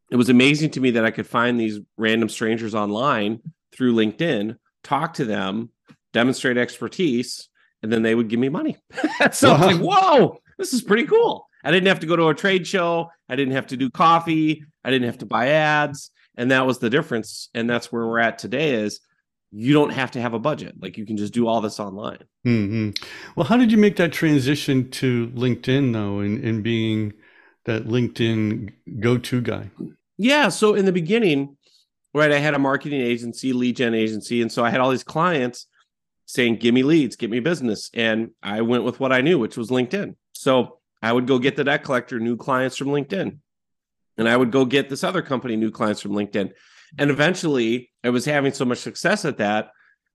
it 0.10 0.16
was 0.16 0.30
amazing 0.30 0.72
to 0.72 0.80
me 0.80 0.92
that 0.92 1.06
I 1.06 1.12
could 1.12 1.28
find 1.28 1.60
these 1.60 1.80
random 1.98 2.30
strangers 2.30 2.74
online 2.74 3.42
through 3.72 3.96
LinkedIn, 3.96 4.58
talk 4.84 5.16
to 5.16 5.26
them, 5.26 5.70
demonstrate 6.14 6.58
expertise, 6.58 7.50
and 7.84 7.92
then 7.92 8.02
they 8.02 8.16
would 8.16 8.30
give 8.30 8.40
me 8.40 8.50
money. 8.50 8.78
so 9.32 9.50
wow. 9.50 9.56
I 9.56 9.66
was 9.66 9.76
like, 9.76 9.86
whoa, 9.86 10.38
this 10.58 10.74
is 10.74 10.82
pretty 10.82 11.06
cool. 11.06 11.48
I 11.64 11.72
didn't 11.72 11.88
have 11.88 12.00
to 12.00 12.08
go 12.08 12.16
to 12.16 12.30
a 12.30 12.36
trade 12.36 12.66
show. 12.66 13.10
I 13.30 13.36
didn't 13.36 13.54
have 13.54 13.68
to 13.68 13.78
do 13.78 13.90
coffee. 13.90 14.64
I 14.84 14.90
didn't 14.90 15.08
have 15.08 15.18
to 15.20 15.26
buy 15.26 15.50
ads. 15.50 16.12
And 16.38 16.52
that 16.52 16.66
was 16.66 16.80
the 16.80 16.90
difference. 16.90 17.50
And 17.54 17.70
that's 17.70 17.92
where 17.92 18.06
we're 18.08 18.20
at 18.20 18.38
today 18.38 18.76
is 18.76 19.02
you 19.52 19.74
don't 19.74 19.92
have 19.92 20.12
to 20.12 20.22
have 20.22 20.34
a 20.34 20.40
budget. 20.40 20.76
Like 20.80 20.98
you 20.98 21.06
can 21.06 21.18
just 21.18 21.34
do 21.34 21.48
all 21.48 21.62
this 21.62 21.80
online. 21.80 22.24
Mm-hmm. 22.46 23.04
Well, 23.36 23.46
how 23.46 23.58
did 23.58 23.72
you 23.72 23.78
make 23.78 23.96
that 23.98 24.14
transition 24.14 24.90
to 24.92 25.28
LinkedIn 25.30 25.94
though, 25.94 26.20
and 26.20 26.40
in, 26.40 26.58
in 26.58 26.62
being 26.62 27.14
that 27.66 27.86
LinkedIn 27.86 28.74
go-to 29.00 29.42
guy? 29.42 29.70
Yeah. 30.17 30.50
So 30.50 30.74
in 30.75 30.86
the 30.86 30.91
beginning, 30.91 31.57
right, 32.13 32.31
I 32.31 32.39
had 32.39 32.53
a 32.53 32.59
marketing 32.59 33.01
agency, 33.01 33.53
lead 33.53 33.75
gen 33.75 33.93
agency, 33.93 34.41
and 34.41 34.51
so 34.51 34.63
I 34.63 34.69
had 34.69 34.79
all 34.79 34.91
these 34.91 35.03
clients 35.03 35.67
saying, 36.25 36.57
"Give 36.57 36.74
me 36.74 36.83
leads, 36.83 37.15
get 37.15 37.29
me 37.29 37.39
business," 37.39 37.89
and 37.93 38.31
I 38.41 38.62
went 38.62 38.83
with 38.83 39.00
what 39.00 39.12
I 39.12 39.21
knew, 39.21 39.39
which 39.39 39.57
was 39.57 39.69
LinkedIn. 39.69 40.15
So 40.33 40.79
I 41.01 41.13
would 41.13 41.27
go 41.27 41.39
get 41.39 41.55
the 41.55 41.63
debt 41.63 41.83
collector 41.83 42.19
new 42.19 42.36
clients 42.36 42.77
from 42.77 42.88
LinkedIn, 42.88 43.38
and 44.17 44.29
I 44.29 44.36
would 44.36 44.51
go 44.51 44.65
get 44.65 44.89
this 44.89 45.03
other 45.03 45.21
company 45.21 45.55
new 45.55 45.71
clients 45.71 46.01
from 46.01 46.12
LinkedIn. 46.12 46.51
And 46.97 47.12
eventually, 47.12 47.91
I 48.03 48.09
was 48.09 48.25
having 48.25 48.53
so 48.53 48.65
much 48.65 48.79
success 48.79 49.25
at 49.25 49.38
that 49.38 49.71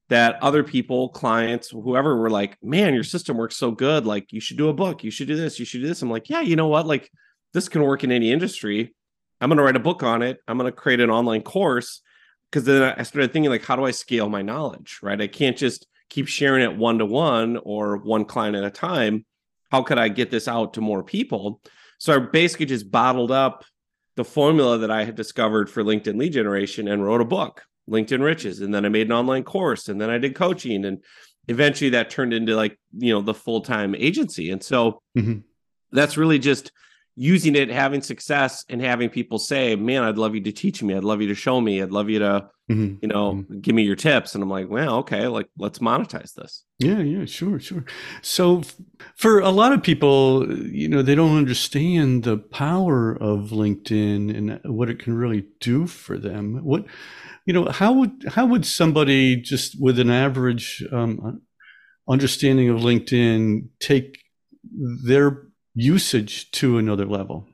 that 0.09 0.43
other 0.43 0.63
people, 0.63 1.09
clients, 1.11 1.71
whoever 1.71 2.19
were 2.19 2.29
like, 2.29 2.59
man, 2.63 2.93
your 2.93 3.05
system 3.05 3.37
works 3.37 3.57
so 3.57 3.71
good. 3.71 4.05
Like, 4.05 4.33
you 4.33 4.41
should 4.41 4.59
do 4.59 4.69
a 4.69 4.75
book. 4.75 5.05
You 5.05 5.11
should 5.11 5.29
do 5.29 5.37
this. 5.37 5.59
You 5.59 5.65
should 5.65 5.81
do 5.81 5.87
this. 5.87 6.03
I'm 6.03 6.11
like, 6.11 6.29
yeah, 6.29 6.41
you 6.41 6.57
know 6.57 6.67
what? 6.67 6.87
Like, 6.87 7.11
this 7.55 7.69
can 7.69 7.83
work 7.83 8.05
in 8.05 8.13
any 8.13 8.31
industry. 8.31 8.95
I'm 9.43 9.49
going 9.49 9.59
to 9.59 9.65
write 9.65 9.77
a 9.77 9.81
book 9.81 10.05
on 10.05 10.23
it. 10.23 10.39
I'm 10.47 10.57
going 10.57 10.71
to 10.71 10.77
create 10.77 11.01
an 11.01 11.11
online 11.11 11.43
course. 11.43 12.01
Cause 12.53 12.65
then 12.65 12.95
I 12.97 13.03
started 13.03 13.33
thinking, 13.33 13.51
like, 13.51 13.65
how 13.65 13.75
do 13.75 13.85
I 13.85 13.91
scale 13.91 14.29
my 14.29 14.41
knowledge? 14.41 15.01
Right. 15.03 15.21
I 15.21 15.27
can't 15.27 15.57
just 15.57 15.87
keep 16.11 16.29
sharing 16.29 16.63
it 16.63 16.77
one 16.77 16.99
to 16.99 17.07
one 17.07 17.57
or 17.57 17.97
one 17.97 18.25
client 18.25 18.55
at 18.57 18.63
a 18.63 18.71
time. 18.71 19.25
How 19.71 19.83
could 19.83 19.99
I 19.99 20.09
get 20.09 20.31
this 20.31 20.47
out 20.47 20.75
to 20.75 20.81
more 20.81 21.03
people? 21.03 21.61
So 21.99 22.15
I 22.15 22.19
basically 22.19 22.67
just 22.67 22.91
bottled 22.91 23.33
up 23.33 23.65
the 24.17 24.25
formula 24.25 24.79
that 24.79 24.91
I 24.91 25.05
had 25.05 25.17
discovered 25.17 25.69
for 25.71 25.83
LinkedIn 25.83 26.19
lead 26.19 26.35
generation 26.35 26.87
and 26.87 27.05
wrote 27.05 27.23
a 27.23 27.25
book, 27.25 27.65
LinkedIn 27.91 28.23
Riches. 28.23 28.61
And 28.61 28.73
then 28.73 28.85
I 28.85 28.91
made 28.91 29.07
an 29.07 29.13
online 29.13 29.43
course 29.43 29.89
and 29.89 30.01
then 30.01 30.11
I 30.11 30.19
did 30.19 30.37
coaching. 30.37 30.85
And 30.85 31.03
eventually 31.49 31.91
that 31.91 32.11
turned 32.11 32.33
into 32.33 32.55
like, 32.55 32.79
you 32.97 33.13
know, 33.13 33.23
the 33.23 33.35
full 33.35 33.63
time 33.63 33.95
agency. 33.97 34.51
And 34.51 34.63
so 34.63 35.01
mm-hmm. 35.19 35.39
that's 35.91 36.17
really 36.17 36.39
just 36.39 36.71
using 37.17 37.55
it, 37.55 37.69
having 37.69 38.03
success, 38.03 38.65
and 38.69 38.81
having 38.81 39.11
people 39.11 39.39
say, 39.39 39.77
"Man, 39.77 40.03
I'd 40.03 40.19
love 40.19 40.35
you 40.35 40.41
to 40.43 40.53
teach 40.53 40.83
me. 40.83 40.95
I'd 40.95 41.05
love 41.05 41.21
you 41.21 41.29
to 41.29 41.35
show 41.35 41.61
me. 41.61 41.83
I'd 41.83 41.91
love 41.91 42.09
you 42.09 42.19
to, 42.21 42.49
mm-hmm. 42.71 42.97
you 43.03 43.09
know, 43.09 43.35
mm-hmm. 43.35 43.61
give 43.61 43.75
me 43.75 43.83
your 43.83 43.97
tips." 43.97 44.35
And 44.35 44.43
I'm 44.43 44.51
like, 44.51 44.69
"Well, 44.71 44.97
okay, 44.99 45.27
like 45.29 45.49
let's 45.59 45.79
monetize 45.79 46.33
this." 46.35 46.65
Yeah, 46.79 47.01
yeah, 47.01 47.27
sure, 47.27 47.61
sure. 47.61 47.85
So, 48.23 48.63
for 49.17 49.41
a 49.41 49.51
lot 49.51 49.73
of 49.73 49.83
people, 49.83 50.51
you 50.67 50.89
know, 50.89 51.03
they 51.03 51.15
don't 51.15 51.37
understand 51.37 52.25
the 52.25 52.39
power 52.39 53.13
of 53.13 53.51
LinkedIn 53.51 54.37
and 54.37 54.61
what 54.65 54.89
it 54.89 54.99
can 54.99 55.15
really 55.15 55.47
do 55.61 55.87
for 55.87 56.19
them. 56.19 56.65
What, 56.65 56.87
you 57.47 57.53
know, 57.53 57.67
how 57.67 57.93
would 57.93 58.25
how 58.29 58.47
would 58.47 58.65
somebody 58.65 59.37
just 59.37 59.81
with 59.81 59.99
an 59.99 60.11
average 60.11 60.83
um, 60.93 61.43
understanding 62.09 62.69
of 62.69 62.81
LinkedIn 62.81 63.69
take 63.81 64.19
their 65.05 65.43
usage 65.75 66.51
to 66.53 66.79
another 66.79 67.07
level? 67.07 67.47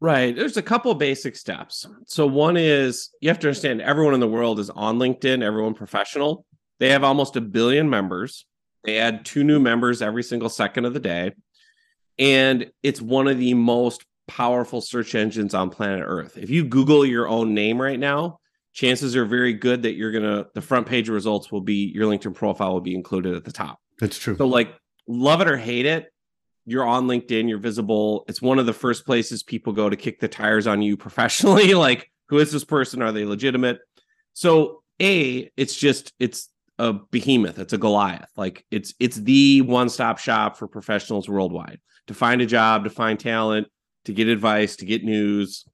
Right. 0.00 0.36
There's 0.36 0.56
a 0.56 0.62
couple 0.62 0.94
basic 0.94 1.36
steps. 1.36 1.86
So 2.06 2.26
one 2.26 2.56
is 2.56 3.10
you 3.20 3.28
have 3.30 3.38
to 3.40 3.48
understand 3.48 3.80
everyone 3.80 4.14
in 4.14 4.20
the 4.20 4.28
world 4.28 4.60
is 4.60 4.70
on 4.70 4.98
LinkedIn, 4.98 5.42
everyone 5.42 5.74
professional. 5.74 6.44
They 6.78 6.90
have 6.90 7.02
almost 7.02 7.36
a 7.36 7.40
billion 7.40 7.88
members. 7.88 8.44
They 8.84 8.98
add 8.98 9.24
two 9.24 9.42
new 9.42 9.58
members 9.58 10.02
every 10.02 10.22
single 10.22 10.50
second 10.50 10.84
of 10.84 10.94
the 10.94 11.00
day. 11.00 11.32
And 12.18 12.70
it's 12.82 13.00
one 13.00 13.26
of 13.26 13.38
the 13.38 13.54
most 13.54 14.04
powerful 14.28 14.80
search 14.80 15.14
engines 15.14 15.54
on 15.54 15.70
planet 15.70 16.04
Earth. 16.06 16.36
If 16.36 16.50
you 16.50 16.64
Google 16.64 17.04
your 17.04 17.28
own 17.28 17.54
name 17.54 17.80
right 17.80 17.98
now, 17.98 18.38
chances 18.72 19.16
are 19.16 19.24
very 19.24 19.54
good 19.54 19.82
that 19.82 19.94
you're 19.94 20.12
going 20.12 20.24
to, 20.24 20.46
the 20.54 20.60
front 20.60 20.86
page 20.86 21.08
results 21.08 21.50
will 21.50 21.62
be, 21.62 21.90
your 21.94 22.06
LinkedIn 22.06 22.34
profile 22.34 22.74
will 22.74 22.80
be 22.80 22.94
included 22.94 23.34
at 23.34 23.44
the 23.44 23.52
top. 23.52 23.78
That's 23.98 24.18
true. 24.18 24.36
So, 24.36 24.46
like, 24.46 24.74
love 25.08 25.40
it 25.40 25.48
or 25.48 25.56
hate 25.56 25.86
it, 25.86 26.12
you're 26.66 26.84
on 26.84 27.06
LinkedIn, 27.06 27.48
you're 27.48 27.58
visible. 27.58 28.24
It's 28.28 28.42
one 28.42 28.58
of 28.58 28.66
the 28.66 28.72
first 28.72 29.06
places 29.06 29.42
people 29.42 29.72
go 29.72 29.88
to 29.88 29.96
kick 29.96 30.20
the 30.20 30.28
tires 30.28 30.66
on 30.66 30.82
you 30.82 30.96
professionally. 31.06 31.74
like, 31.74 32.10
who 32.28 32.38
is 32.38 32.52
this 32.52 32.64
person? 32.64 33.00
Are 33.02 33.12
they 33.12 33.24
legitimate? 33.24 33.78
So, 34.34 34.82
A, 35.00 35.50
it's 35.56 35.74
just 35.74 36.12
it's 36.18 36.50
a 36.78 36.92
behemoth, 36.92 37.58
it's 37.58 37.72
a 37.72 37.78
Goliath. 37.78 38.30
Like 38.36 38.66
it's 38.70 38.92
it's 39.00 39.16
the 39.16 39.62
one-stop 39.62 40.18
shop 40.18 40.58
for 40.58 40.68
professionals 40.68 41.28
worldwide 41.28 41.80
to 42.08 42.14
find 42.14 42.42
a 42.42 42.46
job, 42.46 42.84
to 42.84 42.90
find 42.90 43.18
talent, 43.18 43.68
to 44.04 44.12
get 44.12 44.28
advice, 44.28 44.76
to 44.76 44.84
get 44.84 45.04
news, 45.04 45.64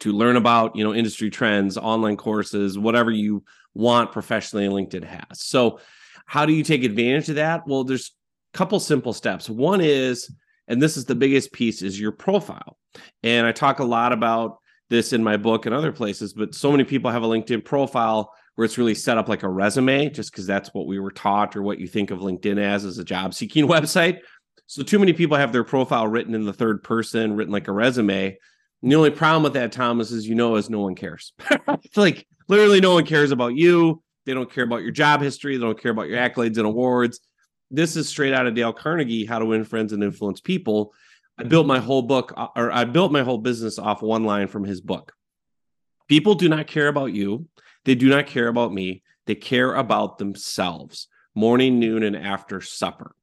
to 0.00 0.12
learn 0.12 0.36
about, 0.36 0.76
you 0.76 0.84
know, 0.84 0.94
industry 0.94 1.30
trends, 1.30 1.76
online 1.76 2.16
courses, 2.16 2.78
whatever 2.78 3.10
you 3.10 3.44
want 3.74 4.12
professionally 4.12 4.66
LinkedIn 4.66 5.04
has. 5.04 5.42
So, 5.42 5.80
how 6.26 6.46
do 6.46 6.52
you 6.52 6.62
take 6.62 6.84
advantage 6.84 7.28
of 7.28 7.34
that? 7.36 7.66
Well, 7.66 7.84
there's 7.84 8.14
couple 8.54 8.80
simple 8.80 9.12
steps. 9.12 9.50
One 9.50 9.80
is, 9.82 10.30
and 10.68 10.80
this 10.80 10.96
is 10.96 11.04
the 11.04 11.14
biggest 11.14 11.52
piece, 11.52 11.82
is 11.82 12.00
your 12.00 12.12
profile. 12.12 12.78
And 13.22 13.46
I 13.46 13.52
talk 13.52 13.80
a 13.80 13.84
lot 13.84 14.12
about 14.12 14.58
this 14.88 15.12
in 15.12 15.22
my 15.22 15.36
book 15.36 15.66
and 15.66 15.74
other 15.74 15.92
places, 15.92 16.32
but 16.32 16.54
so 16.54 16.70
many 16.70 16.84
people 16.84 17.10
have 17.10 17.22
a 17.22 17.28
LinkedIn 17.28 17.64
profile 17.64 18.32
where 18.54 18.64
it's 18.64 18.78
really 18.78 18.94
set 18.94 19.18
up 19.18 19.28
like 19.28 19.42
a 19.42 19.48
resume, 19.48 20.08
just 20.08 20.30
because 20.30 20.46
that's 20.46 20.72
what 20.72 20.86
we 20.86 21.00
were 21.00 21.10
taught 21.10 21.56
or 21.56 21.62
what 21.62 21.80
you 21.80 21.88
think 21.88 22.10
of 22.10 22.20
LinkedIn 22.20 22.58
as 22.58 22.84
as 22.84 22.98
a 22.98 23.04
job 23.04 23.34
seeking 23.34 23.66
website. 23.68 24.18
So 24.66 24.82
too 24.82 24.98
many 24.98 25.12
people 25.12 25.36
have 25.36 25.52
their 25.52 25.64
profile 25.64 26.06
written 26.06 26.34
in 26.34 26.44
the 26.44 26.52
third 26.52 26.82
person, 26.82 27.34
written 27.34 27.52
like 27.52 27.68
a 27.68 27.72
resume. 27.72 28.38
And 28.82 28.92
the 28.92 28.96
only 28.96 29.10
problem 29.10 29.42
with 29.42 29.54
that, 29.54 29.72
Thomas, 29.72 30.10
is 30.10 30.26
you 30.26 30.34
know, 30.34 30.56
is 30.56 30.70
no 30.70 30.80
one 30.80 30.94
cares. 30.94 31.32
it's 31.50 31.96
like 31.96 32.26
literally 32.48 32.80
no 32.80 32.94
one 32.94 33.04
cares 33.04 33.32
about 33.32 33.56
you. 33.56 34.02
They 34.24 34.32
don't 34.32 34.50
care 34.50 34.64
about 34.64 34.82
your 34.82 34.92
job 34.92 35.20
history. 35.20 35.56
They 35.56 35.64
don't 35.64 35.80
care 35.80 35.90
about 35.90 36.08
your 36.08 36.18
accolades 36.18 36.56
and 36.56 36.66
awards 36.66 37.20
this 37.76 37.96
is 37.96 38.08
straight 38.08 38.34
out 38.34 38.46
of 38.46 38.54
Dale 38.54 38.72
Carnegie, 38.72 39.24
How 39.24 39.38
to 39.38 39.46
Win 39.46 39.64
Friends 39.64 39.92
and 39.92 40.02
Influence 40.02 40.40
People. 40.40 40.92
I 41.38 41.44
built 41.44 41.66
my 41.66 41.78
whole 41.78 42.02
book, 42.02 42.32
uh, 42.36 42.48
or 42.54 42.70
I 42.70 42.84
built 42.84 43.12
my 43.12 43.22
whole 43.22 43.38
business 43.38 43.78
off 43.78 44.02
one 44.02 44.24
line 44.24 44.46
from 44.46 44.64
his 44.64 44.80
book. 44.80 45.12
People 46.08 46.34
do 46.34 46.48
not 46.48 46.66
care 46.66 46.88
about 46.88 47.12
you. 47.12 47.48
They 47.84 47.94
do 47.94 48.08
not 48.08 48.26
care 48.26 48.48
about 48.48 48.72
me. 48.72 49.02
They 49.26 49.34
care 49.34 49.74
about 49.74 50.18
themselves, 50.18 51.08
morning, 51.34 51.80
noon, 51.80 52.02
and 52.02 52.16
after 52.16 52.60
supper. 52.60 53.14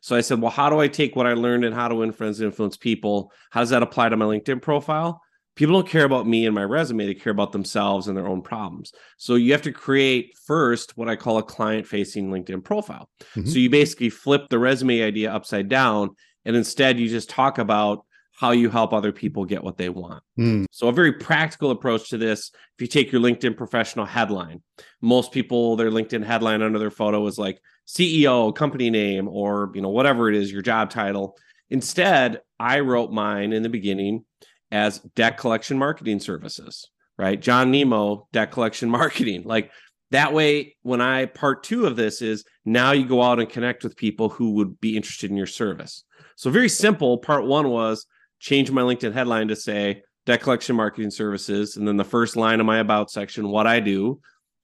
So 0.00 0.16
I 0.16 0.20
said, 0.22 0.40
well, 0.40 0.50
how 0.50 0.70
do 0.70 0.80
I 0.80 0.88
take 0.88 1.14
what 1.14 1.26
I 1.26 1.34
learned 1.34 1.64
in 1.64 1.72
How 1.72 1.88
to 1.88 1.94
Win 1.94 2.12
Friends 2.12 2.40
and 2.40 2.46
Influence 2.46 2.76
People? 2.76 3.32
How 3.50 3.60
does 3.60 3.70
that 3.70 3.82
apply 3.82 4.08
to 4.08 4.16
my 4.16 4.24
LinkedIn 4.24 4.62
profile? 4.62 5.20
People 5.60 5.74
don't 5.74 5.90
care 5.90 6.06
about 6.06 6.26
me 6.26 6.46
and 6.46 6.54
my 6.54 6.64
resume 6.64 7.04
they 7.04 7.12
care 7.12 7.30
about 7.30 7.52
themselves 7.52 8.08
and 8.08 8.16
their 8.16 8.26
own 8.26 8.40
problems 8.40 8.92
so 9.18 9.34
you 9.34 9.52
have 9.52 9.60
to 9.60 9.70
create 9.70 10.32
first 10.46 10.96
what 10.96 11.06
i 11.06 11.14
call 11.14 11.36
a 11.36 11.42
client 11.42 11.86
facing 11.86 12.30
linkedin 12.30 12.64
profile 12.64 13.10
mm-hmm. 13.34 13.46
so 13.46 13.58
you 13.58 13.68
basically 13.68 14.08
flip 14.08 14.48
the 14.48 14.58
resume 14.58 15.02
idea 15.02 15.30
upside 15.30 15.68
down 15.68 16.08
and 16.46 16.56
instead 16.56 16.98
you 16.98 17.10
just 17.10 17.28
talk 17.28 17.58
about 17.58 18.06
how 18.32 18.52
you 18.52 18.70
help 18.70 18.94
other 18.94 19.12
people 19.12 19.44
get 19.44 19.62
what 19.62 19.76
they 19.76 19.90
want. 19.90 20.22
Mm. 20.38 20.64
So 20.70 20.88
a 20.88 20.92
very 20.92 21.12
practical 21.12 21.72
approach 21.72 22.08
to 22.08 22.16
this, 22.16 22.50
if 22.74 22.80
you 22.80 22.86
take 22.86 23.12
your 23.12 23.20
LinkedIn 23.20 23.54
professional 23.54 24.06
headline, 24.06 24.62
most 25.02 25.30
people 25.30 25.76
their 25.76 25.90
LinkedIn 25.90 26.24
headline 26.24 26.62
under 26.62 26.78
their 26.78 26.90
photo 26.90 27.26
is 27.26 27.36
like 27.36 27.60
CEO, 27.86 28.54
company 28.54 28.88
name 28.88 29.28
or, 29.28 29.70
you 29.74 29.82
know, 29.82 29.90
whatever 29.90 30.30
it 30.30 30.36
is, 30.36 30.50
your 30.50 30.62
job 30.62 30.88
title. 30.88 31.36
Instead, 31.68 32.40
I 32.58 32.80
wrote 32.80 33.12
mine 33.12 33.52
in 33.52 33.62
the 33.62 33.68
beginning 33.68 34.24
as 34.70 34.98
debt 35.14 35.36
collection 35.36 35.78
marketing 35.78 36.20
services, 36.20 36.88
right? 37.18 37.40
John 37.40 37.70
Nemo, 37.70 38.28
debt 38.32 38.50
collection 38.50 38.90
marketing. 39.00 39.42
Like 39.44 39.70
that 40.10 40.32
way, 40.32 40.76
when 40.82 41.00
I 41.00 41.26
part 41.26 41.62
two 41.62 41.86
of 41.86 41.96
this 41.96 42.22
is 42.22 42.44
now 42.64 42.92
you 42.92 43.06
go 43.06 43.22
out 43.22 43.40
and 43.40 43.48
connect 43.48 43.84
with 43.84 43.96
people 43.96 44.28
who 44.28 44.52
would 44.52 44.80
be 44.80 44.96
interested 44.96 45.30
in 45.30 45.36
your 45.36 45.46
service. 45.46 46.04
So, 46.36 46.50
very 46.50 46.68
simple. 46.68 47.18
Part 47.18 47.46
one 47.46 47.68
was 47.68 48.06
change 48.40 48.70
my 48.70 48.82
LinkedIn 48.82 49.12
headline 49.12 49.48
to 49.48 49.56
say 49.56 50.02
debt 50.26 50.42
collection 50.42 50.76
marketing 50.76 51.10
services. 51.10 51.76
And 51.76 51.86
then 51.86 51.96
the 51.96 52.04
first 52.04 52.36
line 52.36 52.60
of 52.60 52.66
my 52.66 52.78
about 52.78 53.10
section, 53.10 53.48
what 53.48 53.66
I 53.66 53.80
do, 53.80 54.20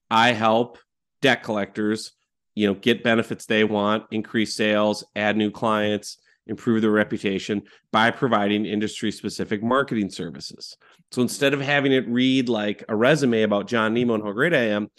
I 0.09 0.31
help 0.31 0.77
debt 1.21 1.43
collectors, 1.43 2.13
you 2.55 2.67
know, 2.67 2.73
get 2.73 3.03
benefits 3.03 3.45
they 3.45 3.63
want, 3.63 4.05
increase 4.11 4.55
sales, 4.55 5.03
add 5.15 5.37
new 5.37 5.51
clients, 5.51 6.17
improve 6.47 6.81
their 6.81 6.91
reputation 6.91 7.63
by 7.91 8.11
providing 8.11 8.65
industry 8.65 9.11
specific 9.11 9.63
marketing 9.63 10.09
services. 10.09 10.77
So 11.11 11.21
instead 11.21 11.53
of 11.53 11.61
having 11.61 11.91
it 11.91 12.07
read 12.07 12.49
like 12.49 12.83
a 12.89 12.95
resume 12.95 13.43
about 13.43 13.67
John 13.67 13.93
Nemo 13.93 14.15
and 14.15 14.23
how 14.23 14.31
great 14.31 14.53
I 14.53 14.69
am, 14.69 14.89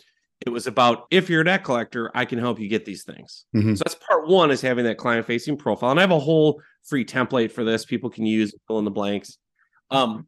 it 0.47 0.51
was 0.51 0.67
about 0.67 1.07
if 1.11 1.29
you're 1.29 1.41
a 1.41 1.45
debt 1.45 1.65
collector, 1.65 2.11
I 2.15 2.25
can 2.25 2.39
help 2.39 2.61
you 2.61 2.69
get 2.69 2.85
these 2.85 3.05
things. 3.05 3.45
Mm-hmm. 3.55 3.75
So 3.75 3.83
that's 3.85 3.97
part 3.97 4.29
one 4.29 4.51
is 4.51 4.61
having 4.61 4.85
that 4.85 4.99
client 4.99 5.27
facing 5.27 5.57
profile. 5.57 5.91
And 5.91 5.99
I 5.99 6.03
have 6.03 6.11
a 6.11 6.19
whole 6.19 6.63
free 6.85 7.05
template 7.05 7.51
for 7.51 7.65
this 7.65 7.85
people 7.85 8.09
can 8.09 8.25
use, 8.25 8.55
fill 8.67 8.79
in 8.79 8.85
the 8.85 8.91
blanks. 8.91 9.39
Um, 9.91 10.27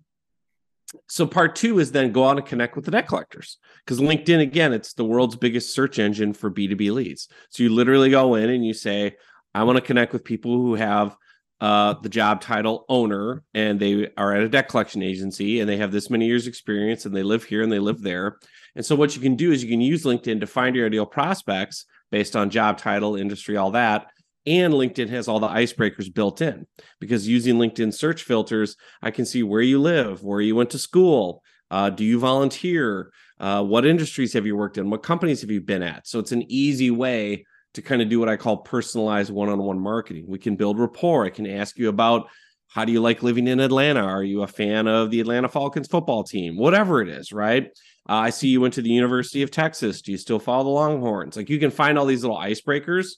so 1.08 1.26
part 1.26 1.56
two 1.56 1.78
is 1.78 1.92
then 1.92 2.12
go 2.12 2.28
out 2.28 2.38
and 2.38 2.46
connect 2.46 2.76
with 2.76 2.84
the 2.84 2.90
debt 2.90 3.06
collectors 3.06 3.58
because 3.84 4.00
linkedin 4.00 4.40
again 4.40 4.72
it's 4.72 4.94
the 4.94 5.04
world's 5.04 5.36
biggest 5.36 5.74
search 5.74 5.98
engine 5.98 6.32
for 6.32 6.50
b2b 6.50 6.92
leads 6.92 7.28
so 7.50 7.62
you 7.62 7.68
literally 7.68 8.10
go 8.10 8.34
in 8.34 8.50
and 8.50 8.64
you 8.64 8.74
say 8.74 9.14
I 9.54 9.64
want 9.64 9.76
to 9.76 9.82
connect 9.82 10.12
with 10.12 10.24
people 10.24 10.52
who 10.52 10.74
have 10.74 11.16
uh, 11.60 11.94
the 12.02 12.08
job 12.08 12.40
title 12.40 12.84
owner 12.88 13.42
and 13.52 13.78
they 13.78 14.08
are 14.16 14.34
at 14.34 14.42
a 14.42 14.48
debt 14.48 14.68
collection 14.68 15.02
agency 15.02 15.60
and 15.60 15.68
they 15.68 15.76
have 15.76 15.92
this 15.92 16.08
many 16.08 16.26
years 16.26 16.46
experience 16.46 17.04
and 17.04 17.14
they 17.14 17.22
live 17.22 17.44
here 17.44 17.62
and 17.62 17.70
they 17.70 17.78
live 17.78 18.00
there. 18.00 18.38
And 18.76 18.84
so 18.84 18.96
what 18.96 19.14
you 19.14 19.20
can 19.20 19.36
do 19.36 19.52
is 19.52 19.62
you 19.62 19.68
can 19.68 19.80
use 19.80 20.04
linkedin 20.04 20.40
to 20.40 20.46
find 20.46 20.74
your 20.74 20.86
ideal 20.86 21.06
prospects 21.06 21.84
based 22.10 22.34
on 22.34 22.50
job 22.50 22.78
title 22.78 23.16
industry 23.16 23.56
all 23.56 23.72
that. 23.72 24.06
And 24.46 24.72
linkedin 24.72 25.10
has 25.10 25.28
all 25.28 25.38
the 25.38 25.48
icebreakers 25.48 26.12
built 26.12 26.40
in 26.40 26.66
because 26.98 27.28
using 27.28 27.56
linkedin 27.56 27.92
search 27.92 28.22
filters 28.22 28.74
i 29.02 29.10
can 29.10 29.26
see 29.26 29.42
where 29.42 29.60
you 29.60 29.78
live 29.78 30.24
where 30.24 30.40
you 30.40 30.56
went 30.56 30.70
to 30.70 30.78
school 30.78 31.42
uh, 31.70 31.90
do 31.90 32.04
you 32.04 32.18
volunteer? 32.18 33.12
Uh, 33.38 33.62
what 33.62 33.86
industries 33.86 34.32
have 34.32 34.46
you 34.46 34.56
worked 34.56 34.76
in? 34.76 34.90
What 34.90 35.02
companies 35.02 35.40
have 35.40 35.50
you 35.50 35.60
been 35.60 35.82
at? 35.82 36.06
So 36.06 36.18
it's 36.18 36.32
an 36.32 36.44
easy 36.48 36.90
way 36.90 37.46
to 37.74 37.82
kind 37.82 38.02
of 38.02 38.08
do 38.08 38.18
what 38.18 38.28
I 38.28 38.36
call 38.36 38.58
personalized 38.58 39.30
one 39.30 39.48
on 39.48 39.58
one 39.58 39.78
marketing. 39.78 40.24
We 40.26 40.38
can 40.38 40.56
build 40.56 40.78
rapport. 40.78 41.24
I 41.24 41.30
can 41.30 41.46
ask 41.46 41.78
you 41.78 41.88
about 41.88 42.28
how 42.68 42.84
do 42.84 42.92
you 42.92 43.00
like 43.00 43.22
living 43.22 43.48
in 43.48 43.60
Atlanta? 43.60 44.02
Are 44.02 44.22
you 44.22 44.42
a 44.42 44.46
fan 44.46 44.86
of 44.86 45.10
the 45.10 45.20
Atlanta 45.20 45.48
Falcons 45.48 45.88
football 45.88 46.22
team? 46.22 46.56
Whatever 46.56 47.02
it 47.02 47.08
is, 47.08 47.32
right? 47.32 47.66
Uh, 48.08 48.14
I 48.14 48.30
see 48.30 48.48
you 48.48 48.60
went 48.60 48.74
to 48.74 48.82
the 48.82 48.90
University 48.90 49.42
of 49.42 49.50
Texas. 49.50 50.02
Do 50.02 50.12
you 50.12 50.18
still 50.18 50.38
follow 50.38 50.64
the 50.64 50.70
Longhorns? 50.70 51.36
Like 51.36 51.50
you 51.50 51.58
can 51.58 51.70
find 51.70 51.98
all 51.98 52.06
these 52.06 52.22
little 52.22 52.38
icebreakers 52.38 53.14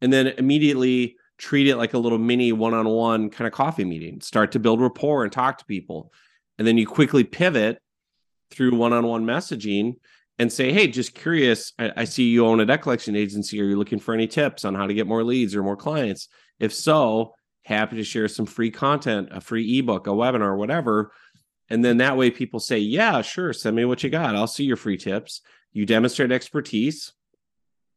and 0.00 0.12
then 0.12 0.28
immediately 0.28 1.16
treat 1.38 1.66
it 1.66 1.76
like 1.76 1.94
a 1.94 1.98
little 1.98 2.18
mini 2.18 2.52
one 2.52 2.74
on 2.74 2.88
one 2.88 3.30
kind 3.30 3.46
of 3.46 3.54
coffee 3.54 3.84
meeting. 3.84 4.20
Start 4.20 4.52
to 4.52 4.58
build 4.58 4.80
rapport 4.80 5.24
and 5.24 5.32
talk 5.32 5.58
to 5.58 5.64
people. 5.64 6.12
And 6.58 6.66
then 6.66 6.76
you 6.76 6.86
quickly 6.86 7.24
pivot 7.24 7.78
through 8.50 8.76
one 8.76 8.92
on 8.92 9.06
one 9.06 9.24
messaging 9.24 9.94
and 10.40 10.50
say, 10.50 10.72
hey, 10.72 10.86
just 10.86 11.14
curious, 11.14 11.74
I, 11.78 11.92
I, 11.98 12.04
see 12.04 12.30
you 12.30 12.46
own 12.46 12.60
a 12.60 12.64
debt 12.64 12.80
collection 12.80 13.14
agency. 13.14 13.60
Are 13.60 13.66
you 13.66 13.76
looking 13.76 13.98
for 13.98 14.14
any 14.14 14.26
tips 14.26 14.64
on 14.64 14.74
how 14.74 14.86
to 14.86 14.94
get 14.94 15.06
more 15.06 15.22
leads 15.22 15.54
or 15.54 15.62
more 15.62 15.76
clients? 15.76 16.28
If 16.58 16.72
so, 16.72 17.34
happy 17.62 17.96
to 17.96 18.04
share 18.04 18.26
some 18.26 18.46
free 18.46 18.70
content, 18.70 19.28
a 19.32 19.42
free 19.42 19.78
ebook, 19.78 20.06
a 20.06 20.10
webinar, 20.10 20.56
whatever. 20.56 21.12
And 21.68 21.84
then 21.84 21.98
that 21.98 22.16
way 22.16 22.30
people 22.30 22.58
say, 22.58 22.78
yeah, 22.78 23.20
sure, 23.20 23.52
send 23.52 23.76
me 23.76 23.84
what 23.84 24.02
you 24.02 24.08
got. 24.08 24.34
I'll 24.34 24.46
see 24.46 24.64
your 24.64 24.78
free 24.78 24.96
tips. 24.96 25.42
You 25.74 25.84
demonstrate 25.84 26.32
expertise, 26.32 27.12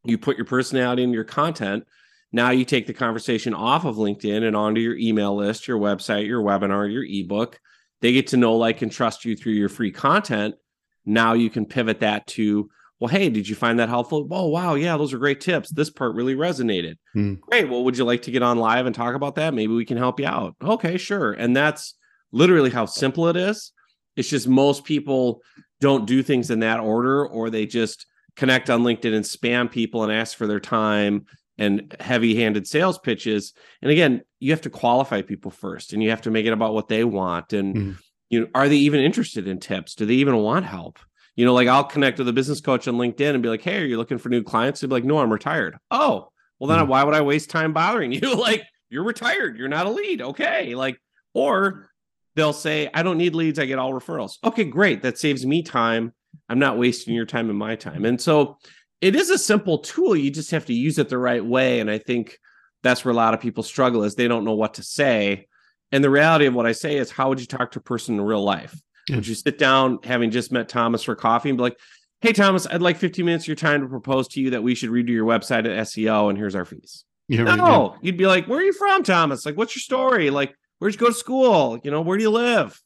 you 0.04 0.18
put 0.18 0.36
your 0.36 0.44
personality 0.44 1.02
in 1.02 1.14
your 1.14 1.24
content. 1.24 1.86
Now 2.30 2.50
you 2.50 2.66
take 2.66 2.86
the 2.86 2.92
conversation 2.92 3.54
off 3.54 3.86
of 3.86 3.96
LinkedIn 3.96 4.46
and 4.46 4.54
onto 4.54 4.82
your 4.82 4.98
email 4.98 5.34
list, 5.34 5.66
your 5.66 5.78
website, 5.78 6.26
your 6.26 6.42
webinar, 6.42 6.92
your 6.92 7.04
ebook. 7.04 7.58
They 8.02 8.12
get 8.12 8.26
to 8.28 8.36
know, 8.36 8.56
like, 8.56 8.82
and 8.82 8.92
trust 8.92 9.24
you 9.24 9.34
through 9.34 9.54
your 9.54 9.70
free 9.70 9.92
content 9.92 10.56
now 11.06 11.32
you 11.32 11.50
can 11.50 11.66
pivot 11.66 12.00
that 12.00 12.26
to 12.26 12.68
well 13.00 13.08
hey 13.08 13.28
did 13.28 13.48
you 13.48 13.54
find 13.54 13.78
that 13.78 13.88
helpful? 13.88 14.26
Oh 14.30 14.48
wow. 14.48 14.74
Yeah 14.74 14.96
those 14.96 15.12
are 15.12 15.18
great 15.18 15.40
tips. 15.40 15.70
This 15.70 15.90
part 15.90 16.14
really 16.14 16.34
resonated. 16.34 16.94
Mm. 17.16 17.40
great. 17.40 17.68
Well 17.68 17.84
would 17.84 17.98
you 17.98 18.04
like 18.04 18.22
to 18.22 18.30
get 18.30 18.42
on 18.42 18.58
live 18.58 18.86
and 18.86 18.94
talk 18.94 19.14
about 19.14 19.34
that? 19.36 19.54
Maybe 19.54 19.72
we 19.72 19.84
can 19.84 19.96
help 19.96 20.20
you 20.20 20.26
out. 20.26 20.56
Okay 20.62 20.96
sure. 20.96 21.32
And 21.32 21.56
that's 21.56 21.94
literally 22.32 22.70
how 22.70 22.86
simple 22.86 23.28
it 23.28 23.36
is. 23.36 23.72
It's 24.16 24.28
just 24.28 24.48
most 24.48 24.84
people 24.84 25.42
don't 25.80 26.06
do 26.06 26.22
things 26.22 26.50
in 26.50 26.60
that 26.60 26.80
order 26.80 27.26
or 27.26 27.50
they 27.50 27.66
just 27.66 28.06
connect 28.36 28.70
on 28.70 28.82
linkedin 28.82 29.14
and 29.14 29.24
spam 29.24 29.70
people 29.70 30.02
and 30.02 30.12
ask 30.12 30.36
for 30.36 30.46
their 30.46 30.60
time 30.60 31.26
and 31.56 31.94
heavy-handed 32.00 32.66
sales 32.66 32.98
pitches. 32.98 33.52
And 33.82 33.90
again 33.90 34.22
you 34.40 34.50
have 34.52 34.62
to 34.62 34.70
qualify 34.70 35.22
people 35.22 35.50
first 35.50 35.92
and 35.92 36.02
you 36.02 36.10
have 36.10 36.22
to 36.22 36.30
make 36.30 36.46
it 36.46 36.52
about 36.52 36.74
what 36.74 36.88
they 36.88 37.04
want. 37.04 37.52
And 37.52 37.74
mm 37.74 37.96
you 38.30 38.40
know 38.40 38.46
are 38.54 38.68
they 38.68 38.76
even 38.76 39.00
interested 39.00 39.46
in 39.46 39.60
tips? 39.60 39.94
Do 39.94 40.06
they 40.06 40.14
even 40.14 40.36
want 40.36 40.64
help? 40.64 40.98
You 41.36 41.44
know 41.44 41.54
like 41.54 41.68
i'll 41.68 41.84
connect 41.84 42.18
with 42.18 42.28
a 42.28 42.32
business 42.32 42.60
coach 42.60 42.86
on 42.86 42.94
linkedin 42.94 43.34
and 43.34 43.42
be 43.42 43.48
like 43.48 43.62
hey 43.62 43.82
are 43.82 43.86
you 43.86 43.96
looking 43.96 44.18
for 44.18 44.28
new 44.28 44.42
clients? 44.42 44.80
They'd 44.80 44.88
be 44.88 44.94
like 44.94 45.04
no 45.04 45.18
i'm 45.18 45.32
retired. 45.32 45.76
Oh 45.90 46.28
well 46.58 46.68
then 46.68 46.78
mm-hmm. 46.78 46.88
why 46.88 47.04
would 47.04 47.14
i 47.14 47.20
waste 47.20 47.50
time 47.50 47.72
bothering 47.72 48.12
you? 48.12 48.20
Like 48.36 48.64
you're 48.90 49.04
retired. 49.04 49.56
You're 49.56 49.68
not 49.68 49.86
a 49.86 49.90
lead. 49.90 50.22
Okay 50.22 50.74
like 50.74 51.00
or 51.32 51.90
they'll 52.36 52.52
say 52.52 52.90
i 52.94 53.02
don't 53.02 53.18
need 53.18 53.34
leads. 53.34 53.58
I 53.58 53.66
get 53.66 53.78
all 53.78 53.92
referrals. 53.92 54.38
Okay 54.44 54.64
great. 54.64 55.02
That 55.02 55.18
saves 55.18 55.44
me 55.44 55.62
time. 55.62 56.12
I'm 56.48 56.58
not 56.58 56.78
wasting 56.78 57.14
your 57.14 57.26
time 57.26 57.48
and 57.50 57.58
my 57.58 57.76
time. 57.76 58.04
And 58.04 58.20
so 58.20 58.58
it 59.00 59.14
is 59.14 59.30
a 59.30 59.38
simple 59.38 59.78
tool. 59.78 60.16
You 60.16 60.30
just 60.30 60.50
have 60.50 60.66
to 60.66 60.72
use 60.72 60.98
it 60.98 61.08
the 61.08 61.18
right 61.18 61.44
way. 61.44 61.80
And 61.80 61.90
i 61.90 61.98
think 61.98 62.38
that's 62.84 63.04
where 63.04 63.12
a 63.12 63.16
lot 63.16 63.34
of 63.34 63.40
people 63.40 63.64
struggle 63.64 64.04
is 64.04 64.14
they 64.14 64.28
don't 64.28 64.44
know 64.44 64.54
what 64.54 64.74
to 64.74 64.84
say 64.84 65.48
and 65.94 66.02
the 66.02 66.10
reality 66.10 66.46
of 66.46 66.54
what 66.54 66.66
I 66.66 66.72
say 66.72 66.96
is, 66.96 67.08
how 67.08 67.28
would 67.28 67.38
you 67.38 67.46
talk 67.46 67.70
to 67.70 67.78
a 67.78 67.82
person 67.82 68.16
in 68.16 68.20
real 68.20 68.42
life? 68.42 68.74
Yeah. 69.08 69.16
Would 69.16 69.28
you 69.28 69.36
sit 69.36 69.58
down, 69.58 70.00
having 70.02 70.32
just 70.32 70.50
met 70.50 70.68
Thomas 70.68 71.04
for 71.04 71.14
coffee, 71.14 71.50
and 71.50 71.56
be 71.56 71.62
like, 71.62 71.78
"Hey, 72.20 72.32
Thomas, 72.32 72.66
I'd 72.66 72.82
like 72.82 72.96
15 72.96 73.24
minutes 73.24 73.44
of 73.44 73.48
your 73.48 73.54
time 73.54 73.80
to 73.82 73.86
propose 73.86 74.26
to 74.28 74.40
you 74.40 74.50
that 74.50 74.62
we 74.64 74.74
should 74.74 74.90
redo 74.90 75.10
your 75.10 75.24
website 75.24 75.66
at 75.66 75.86
SEO, 75.86 76.30
and 76.30 76.36
here's 76.36 76.56
our 76.56 76.64
fees." 76.64 77.04
Yeah, 77.28 77.44
no, 77.54 77.90
right, 77.90 77.98
you'd 78.02 78.16
be 78.16 78.26
like, 78.26 78.46
"Where 78.48 78.58
are 78.58 78.64
you 78.64 78.72
from, 78.72 79.04
Thomas? 79.04 79.46
Like, 79.46 79.56
what's 79.56 79.76
your 79.76 79.82
story? 79.82 80.30
Like, 80.30 80.54
where'd 80.78 80.94
you 80.94 80.98
go 80.98 81.06
to 81.06 81.14
school? 81.14 81.78
You 81.84 81.92
know, 81.92 82.00
where 82.00 82.18
do 82.18 82.24
you 82.24 82.30
live?" 82.30 82.82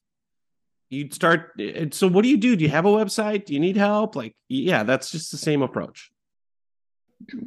You'd 0.90 1.14
start. 1.14 1.52
Eh, 1.58 1.72
eh, 1.74 1.86
so, 1.92 2.08
what 2.08 2.24
do 2.24 2.28
you 2.28 2.36
do? 2.36 2.56
Do 2.56 2.64
you 2.64 2.70
have 2.70 2.84
a 2.84 2.90
website? 2.90 3.46
Do 3.46 3.54
you 3.54 3.60
need 3.60 3.76
help? 3.76 4.16
Like, 4.16 4.36
yeah, 4.48 4.82
that's 4.82 5.10
just 5.10 5.30
the 5.30 5.38
same 5.38 5.62
approach. 5.62 6.10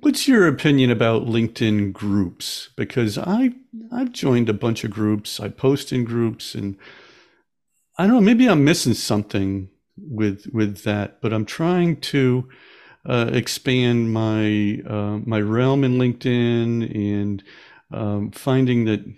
What's 0.01 0.27
your 0.27 0.47
opinion 0.47 0.91
about 0.91 1.25
LinkedIn 1.25 1.93
groups? 1.93 2.69
Because 2.75 3.17
I 3.17 3.53
I've 3.91 4.11
joined 4.11 4.49
a 4.49 4.53
bunch 4.53 4.83
of 4.83 4.91
groups. 4.91 5.39
I 5.39 5.49
post 5.49 5.93
in 5.93 6.03
groups, 6.03 6.55
and 6.55 6.77
I 7.97 8.05
don't 8.05 8.15
know. 8.15 8.21
Maybe 8.21 8.47
I'm 8.47 8.63
missing 8.63 8.93
something 8.93 9.69
with 9.97 10.47
with 10.53 10.83
that. 10.83 11.21
But 11.21 11.33
I'm 11.33 11.45
trying 11.45 12.01
to 12.01 12.49
uh, 13.05 13.29
expand 13.31 14.13
my 14.13 14.81
uh, 14.85 15.19
my 15.25 15.39
realm 15.39 15.83
in 15.83 15.97
LinkedIn 15.97 16.93
and 16.95 17.43
um, 17.91 18.31
finding 18.31 18.85
that 18.85 18.99
I'm 18.99 19.17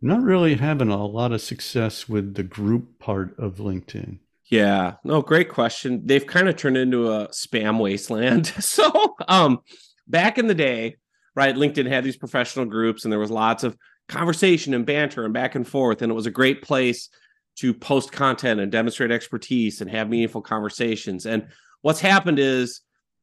not 0.00 0.22
really 0.22 0.54
having 0.56 0.88
a 0.88 1.06
lot 1.06 1.32
of 1.32 1.40
success 1.40 2.08
with 2.08 2.34
the 2.34 2.42
group 2.42 2.98
part 2.98 3.38
of 3.38 3.56
LinkedIn. 3.56 4.18
Yeah, 4.54 4.94
no, 5.02 5.20
great 5.20 5.48
question. 5.48 6.02
They've 6.04 6.24
kind 6.24 6.48
of 6.48 6.54
turned 6.54 6.76
into 6.76 7.10
a 7.10 7.26
spam 7.30 7.80
wasteland. 7.80 8.46
so, 8.60 9.16
um, 9.26 9.58
back 10.06 10.38
in 10.38 10.46
the 10.46 10.54
day, 10.54 10.98
right, 11.34 11.56
LinkedIn 11.56 11.88
had 11.88 12.04
these 12.04 12.16
professional 12.16 12.64
groups 12.64 13.02
and 13.02 13.10
there 13.10 13.18
was 13.18 13.32
lots 13.32 13.64
of 13.64 13.76
conversation 14.08 14.72
and 14.72 14.86
banter 14.86 15.24
and 15.24 15.34
back 15.34 15.56
and 15.56 15.66
forth. 15.66 16.02
And 16.02 16.12
it 16.12 16.14
was 16.14 16.26
a 16.26 16.30
great 16.30 16.62
place 16.62 17.08
to 17.56 17.74
post 17.74 18.12
content 18.12 18.60
and 18.60 18.70
demonstrate 18.70 19.10
expertise 19.10 19.80
and 19.80 19.90
have 19.90 20.08
meaningful 20.08 20.42
conversations. 20.42 21.26
And 21.26 21.48
what's 21.82 22.00
happened 22.00 22.38
is, 22.38 22.80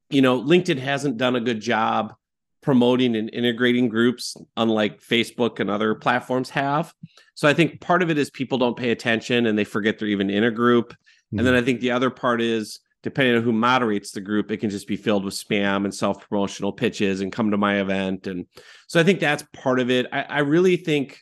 you 0.09 0.21
know, 0.21 0.41
LinkedIn 0.41 0.79
hasn't 0.79 1.15
done 1.15 1.37
a 1.37 1.41
good 1.41 1.61
job 1.61 2.13
promoting 2.61 3.15
and 3.15 3.29
integrating 3.33 3.89
groups, 3.89 4.37
unlike 4.55 5.01
Facebook 5.01 5.59
and 5.59 5.69
other 5.69 5.95
platforms 5.95 6.49
have. 6.51 6.93
So 7.33 7.47
I 7.47 7.53
think 7.53 7.81
part 7.81 8.03
of 8.03 8.09
it 8.09 8.17
is 8.17 8.29
people 8.29 8.57
don't 8.57 8.77
pay 8.77 8.91
attention 8.91 9.47
and 9.47 9.57
they 9.57 9.63
forget 9.63 9.97
they're 9.97 10.07
even 10.07 10.29
in 10.29 10.43
a 10.43 10.51
group. 10.51 10.91
Mm-hmm. 10.91 11.39
And 11.39 11.47
then 11.47 11.55
I 11.55 11.61
think 11.61 11.79
the 11.79 11.91
other 11.91 12.09
part 12.09 12.41
is 12.41 12.79
depending 13.03 13.35
on 13.35 13.43
who 13.43 13.51
moderates 13.51 14.11
the 14.11 14.21
group, 14.21 14.51
it 14.51 14.57
can 14.57 14.69
just 14.69 14.87
be 14.87 14.95
filled 14.95 15.25
with 15.25 15.33
spam 15.33 15.85
and 15.85 15.93
self 15.93 16.27
promotional 16.27 16.71
pitches 16.71 17.21
and 17.21 17.31
come 17.31 17.51
to 17.51 17.57
my 17.57 17.81
event. 17.81 18.27
And 18.27 18.45
so 18.87 18.99
I 18.99 19.03
think 19.03 19.19
that's 19.19 19.43
part 19.53 19.79
of 19.79 19.89
it. 19.89 20.05
I, 20.11 20.21
I 20.21 20.39
really 20.39 20.77
think 20.77 21.21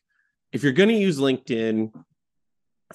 if 0.52 0.64
you're 0.64 0.74
going 0.74 0.90
to 0.90 0.96
use 0.96 1.20
LinkedIn 1.20 1.92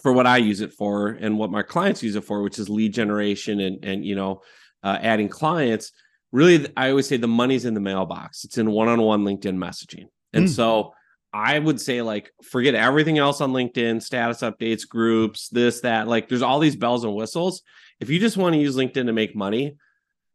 for 0.01 0.13
what 0.13 0.27
I 0.27 0.39
use 0.39 0.61
it 0.61 0.73
for 0.73 1.09
and 1.09 1.39
what 1.39 1.51
my 1.51 1.63
clients 1.63 2.03
use 2.03 2.17
it 2.17 2.25
for, 2.25 2.43
which 2.43 2.59
is 2.59 2.69
lead 2.69 2.93
generation 2.93 3.61
and 3.61 3.85
and 3.85 4.05
you 4.05 4.17
know 4.17 4.43
uh, 4.83 4.99
adding 5.01 5.29
clients, 5.29 5.93
really 6.35 6.67
I 6.77 6.91
always 6.91 7.07
say 7.07 7.17
the 7.17 7.29
money's 7.29 7.65
in 7.65 7.75
the 7.75 7.81
mailbox. 7.81 8.45
It's 8.45 8.59
in 8.59 8.71
one-on-one 8.71 9.25
LinkedIn 9.25 9.57
messaging. 9.57 10.07
And 10.33 10.47
mm. 10.47 10.51
so 10.51 10.93
I 11.33 11.59
would 11.59 11.81
say 11.81 12.03
like 12.03 12.33
forget 12.43 12.75
everything 12.75 13.19
else 13.19 13.41
on 13.41 13.53
LinkedIn, 13.53 14.03
status 14.03 14.41
updates, 14.41 14.87
groups, 14.87 15.49
this, 15.49 15.81
that. 15.83 16.09
Like 16.09 16.29
there's 16.29 16.43
all 16.43 16.59
these 16.59 16.75
bells 16.75 17.05
and 17.05 17.15
whistles. 17.15 17.63
If 18.01 18.11
you 18.11 18.19
just 18.19 18.37
want 18.37 18.55
to 18.55 18.61
use 18.61 18.77
LinkedIn 18.77 19.07
to 19.07 19.13
make 19.13 19.37
money, 19.37 19.77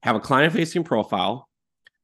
have 0.01 0.15
a 0.15 0.21
client 0.21 0.53
facing 0.53 0.85
profile, 0.85 1.49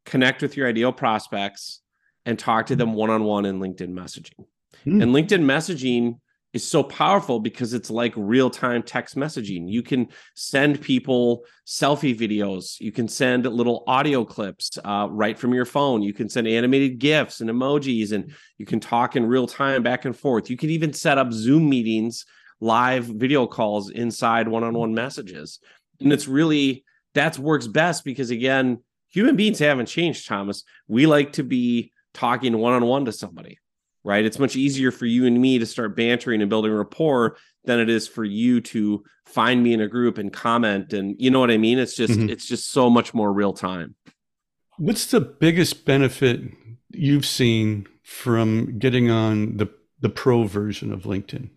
connect 0.05 0.41
with 0.41 0.57
your 0.57 0.67
ideal 0.67 0.91
prospects, 0.91 1.79
and 2.25 2.37
talk 2.37 2.65
to 2.65 2.75
them 2.75 2.93
one 2.93 3.09
on 3.09 3.23
one 3.23 3.45
in 3.45 3.61
LinkedIn 3.61 3.93
messaging. 3.93 4.45
Hmm. 4.83 5.01
And 5.01 5.15
LinkedIn 5.15 5.43
messaging 5.45 6.19
is 6.55 6.65
so 6.65 6.81
powerful 6.81 7.41
because 7.41 7.73
it's 7.73 7.89
like 7.89 8.13
real 8.15 8.49
time 8.49 8.81
text 8.81 9.17
messaging. 9.17 9.69
You 9.69 9.83
can 9.83 10.07
send 10.35 10.79
people 10.79 11.43
selfie 11.67 12.17
videos. 12.17 12.79
You 12.79 12.93
can 12.93 13.09
send 13.09 13.45
little 13.45 13.83
audio 13.87 14.23
clips 14.23 14.79
uh, 14.85 15.09
right 15.11 15.37
from 15.37 15.53
your 15.53 15.65
phone. 15.65 16.01
You 16.01 16.13
can 16.13 16.29
send 16.29 16.47
animated 16.47 16.97
GIFs 16.97 17.41
and 17.41 17.49
emojis, 17.49 18.13
and 18.13 18.33
you 18.57 18.65
can 18.65 18.79
talk 18.79 19.17
in 19.17 19.25
real 19.25 19.47
time 19.47 19.83
back 19.83 20.05
and 20.05 20.17
forth. 20.17 20.49
You 20.49 20.55
can 20.55 20.69
even 20.69 20.93
set 20.93 21.17
up 21.17 21.33
Zoom 21.33 21.69
meetings, 21.69 22.25
live 22.61 23.03
video 23.03 23.47
calls 23.47 23.89
inside 23.89 24.47
one 24.47 24.63
on 24.63 24.75
one 24.75 24.93
messages. 24.93 25.59
And 25.99 26.13
it's 26.13 26.25
really 26.27 26.85
that 27.15 27.37
works 27.37 27.67
best 27.67 28.05
because, 28.05 28.29
again, 28.29 28.81
human 29.09 29.35
beings 29.35 29.59
haven't 29.59 29.87
changed, 29.87 30.25
Thomas. 30.25 30.63
We 30.87 31.05
like 31.05 31.33
to 31.33 31.43
be 31.43 31.91
talking 32.13 32.57
one 32.57 32.71
on 32.71 32.85
one 32.85 33.03
to 33.05 33.11
somebody 33.11 33.59
right? 34.05 34.23
It's 34.23 34.39
much 34.39 34.55
easier 34.55 34.91
for 34.91 35.07
you 35.07 35.25
and 35.25 35.41
me 35.41 35.57
to 35.57 35.65
start 35.65 35.97
bantering 35.97 36.41
and 36.41 36.49
building 36.49 36.71
rapport 36.71 37.37
than 37.65 37.79
it 37.79 37.89
is 37.89 38.07
for 38.07 38.23
you 38.23 38.61
to 38.61 39.03
find 39.25 39.63
me 39.63 39.73
in 39.73 39.81
a 39.81 39.87
group 39.87 40.19
and 40.19 40.31
comment 40.31 40.93
and 40.93 41.15
you 41.17 41.31
know 41.31 41.39
what 41.39 41.51
I 41.51 41.57
mean? 41.57 41.79
It's 41.79 41.95
just 41.95 42.13
mm-hmm. 42.13 42.29
it's 42.29 42.45
just 42.45 42.71
so 42.71 42.89
much 42.89 43.13
more 43.13 43.33
real 43.33 43.51
time. 43.51 43.95
What's 44.77 45.07
the 45.07 45.21
biggest 45.21 45.85
benefit 45.85 46.41
you've 46.91 47.25
seen 47.25 47.87
from 48.03 48.77
getting 48.77 49.09
on 49.09 49.57
the 49.57 49.67
the 49.99 50.09
pro 50.09 50.43
version 50.43 50.93
of 50.93 51.03
LinkedIn? 51.03 51.49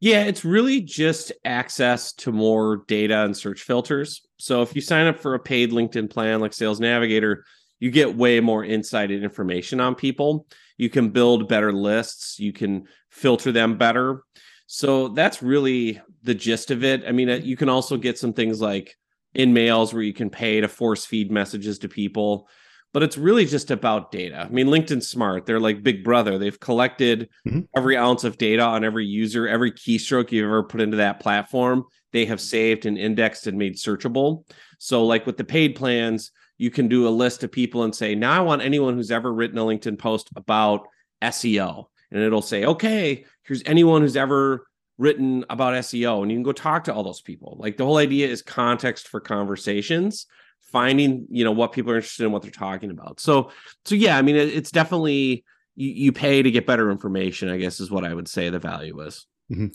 Yeah, 0.00 0.24
it's 0.24 0.44
really 0.46 0.80
just 0.80 1.30
access 1.44 2.12
to 2.14 2.32
more 2.32 2.84
data 2.88 3.22
and 3.22 3.36
search 3.36 3.62
filters. 3.62 4.22
So 4.38 4.62
if 4.62 4.74
you 4.74 4.80
sign 4.80 5.06
up 5.06 5.20
for 5.20 5.34
a 5.34 5.38
paid 5.38 5.72
LinkedIn 5.72 6.10
plan 6.10 6.40
like 6.40 6.54
Sales 6.54 6.80
Navigator, 6.80 7.44
you 7.78 7.90
get 7.90 8.16
way 8.16 8.40
more 8.40 8.64
insight 8.64 9.10
and 9.10 9.22
information 9.22 9.78
on 9.78 9.94
people. 9.94 10.46
You 10.80 10.90
can 10.90 11.10
build 11.10 11.48
better 11.48 11.72
lists, 11.72 12.38
you 12.38 12.52
can 12.52 12.86
filter 13.10 13.52
them 13.52 13.78
better. 13.78 14.22
So 14.66 15.08
that's 15.08 15.42
really 15.42 16.00
the 16.22 16.34
gist 16.34 16.70
of 16.70 16.84
it. 16.84 17.04
I 17.06 17.12
mean, 17.12 17.28
uh, 17.28 17.40
you 17.42 17.56
can 17.56 17.68
also 17.68 17.96
get 17.96 18.18
some 18.18 18.32
things 18.32 18.60
like 18.60 18.96
InMails 19.36 19.92
where 19.92 20.02
you 20.02 20.12
can 20.12 20.30
pay 20.30 20.60
to 20.60 20.68
force 20.68 21.04
feed 21.04 21.30
messages 21.30 21.78
to 21.80 21.88
people 21.88 22.48
but 22.92 23.02
it's 23.02 23.16
really 23.16 23.44
just 23.44 23.70
about 23.70 24.10
data. 24.10 24.40
I 24.40 24.48
mean, 24.48 24.66
LinkedIn 24.66 25.02
smart. 25.02 25.46
They're 25.46 25.60
like 25.60 25.82
Big 25.82 26.02
Brother. 26.02 26.38
They've 26.38 26.58
collected 26.58 27.28
mm-hmm. 27.46 27.60
every 27.76 27.96
ounce 27.96 28.24
of 28.24 28.38
data 28.38 28.62
on 28.62 28.84
every 28.84 29.06
user, 29.06 29.46
every 29.46 29.70
keystroke 29.70 30.32
you've 30.32 30.46
ever 30.46 30.64
put 30.64 30.80
into 30.80 30.96
that 30.96 31.20
platform. 31.20 31.84
They 32.12 32.24
have 32.24 32.40
saved 32.40 32.86
and 32.86 32.98
indexed 32.98 33.46
and 33.46 33.56
made 33.56 33.76
searchable. 33.76 34.44
So, 34.78 35.06
like 35.06 35.24
with 35.26 35.36
the 35.36 35.44
paid 35.44 35.76
plans, 35.76 36.32
you 36.60 36.70
can 36.70 36.88
do 36.88 37.08
a 37.08 37.10
list 37.10 37.42
of 37.42 37.50
people 37.50 37.84
and 37.84 37.94
say, 37.94 38.14
now 38.14 38.32
I 38.32 38.40
want 38.40 38.60
anyone 38.60 38.94
who's 38.94 39.10
ever 39.10 39.32
written 39.32 39.56
a 39.56 39.62
LinkedIn 39.62 39.98
post 39.98 40.28
about 40.36 40.86
SEO. 41.22 41.86
And 42.10 42.22
it'll 42.22 42.42
say, 42.42 42.66
okay, 42.66 43.24
here's 43.44 43.62
anyone 43.64 44.02
who's 44.02 44.14
ever 44.14 44.66
written 44.98 45.46
about 45.48 45.72
SEO. 45.72 46.20
And 46.20 46.30
you 46.30 46.36
can 46.36 46.42
go 46.42 46.52
talk 46.52 46.84
to 46.84 46.92
all 46.92 47.02
those 47.02 47.22
people. 47.22 47.56
Like 47.58 47.78
the 47.78 47.86
whole 47.86 47.96
idea 47.96 48.28
is 48.28 48.42
context 48.42 49.08
for 49.08 49.20
conversations 49.20 50.26
finding 50.60 51.26
you 51.30 51.42
know 51.42 51.50
what 51.50 51.72
people 51.72 51.90
are 51.92 51.96
interested 51.96 52.24
in 52.24 52.30
what 52.30 52.42
they're 52.42 52.50
talking 52.50 52.90
about 52.90 53.18
so 53.18 53.50
so 53.84 53.96
yeah 53.96 54.16
i 54.16 54.22
mean 54.22 54.36
it, 54.36 54.48
it's 54.50 54.70
definitely 54.70 55.44
you, 55.74 55.88
you 55.88 56.12
pay 56.12 56.42
to 56.42 56.50
get 56.50 56.64
better 56.64 56.92
information 56.92 57.48
i 57.48 57.56
guess 57.56 57.80
is 57.80 57.90
what 57.90 58.04
i 58.04 58.14
would 58.14 58.28
say 58.28 58.50
the 58.50 58.58
value 58.60 59.00
is 59.00 59.26
mm-hmm. 59.50 59.66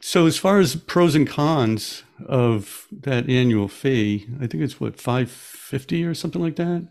so 0.00 0.26
as 0.26 0.36
far 0.36 0.58
as 0.58 0.76
pros 0.76 1.14
and 1.14 1.28
cons 1.28 2.02
of 2.26 2.86
that 2.90 3.28
annual 3.28 3.68
fee 3.68 4.26
i 4.40 4.46
think 4.46 4.62
it's 4.62 4.80
what 4.80 4.98
550 4.98 6.04
or 6.04 6.14
something 6.14 6.42
like 6.42 6.56
that 6.56 6.86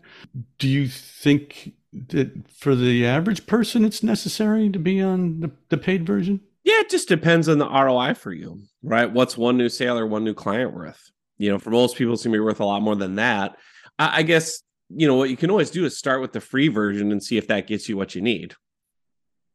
do 0.58 0.68
you 0.68 0.88
think 0.88 1.72
that 1.92 2.48
for 2.50 2.74
the 2.74 3.04
average 3.04 3.46
person 3.46 3.84
it's 3.84 4.02
necessary 4.02 4.70
to 4.70 4.78
be 4.78 5.00
on 5.00 5.40
the, 5.40 5.50
the 5.68 5.76
paid 5.76 6.06
version 6.06 6.40
yeah 6.64 6.80
it 6.80 6.90
just 6.90 7.08
depends 7.08 7.48
on 7.48 7.58
the 7.58 7.68
roi 7.68 8.14
for 8.14 8.32
you 8.32 8.60
right 8.82 9.12
what's 9.12 9.36
one 9.36 9.56
new 9.56 9.68
sale 9.68 9.98
or 9.98 10.06
one 10.06 10.24
new 10.24 10.34
client 10.34 10.72
worth 10.72 11.10
you 11.40 11.48
know, 11.48 11.58
for 11.58 11.70
most 11.70 11.96
people, 11.96 12.12
it's 12.12 12.22
gonna 12.22 12.34
be 12.34 12.40
worth 12.40 12.60
a 12.60 12.66
lot 12.66 12.82
more 12.82 12.94
than 12.94 13.14
that. 13.16 13.56
I, 13.98 14.18
I 14.18 14.22
guess 14.22 14.62
you 14.90 15.06
know 15.06 15.14
what 15.14 15.30
you 15.30 15.38
can 15.38 15.50
always 15.50 15.70
do 15.70 15.86
is 15.86 15.96
start 15.96 16.20
with 16.20 16.32
the 16.32 16.40
free 16.40 16.68
version 16.68 17.10
and 17.10 17.22
see 17.22 17.38
if 17.38 17.46
that 17.46 17.66
gets 17.66 17.88
you 17.88 17.96
what 17.96 18.14
you 18.14 18.20
need. 18.20 18.54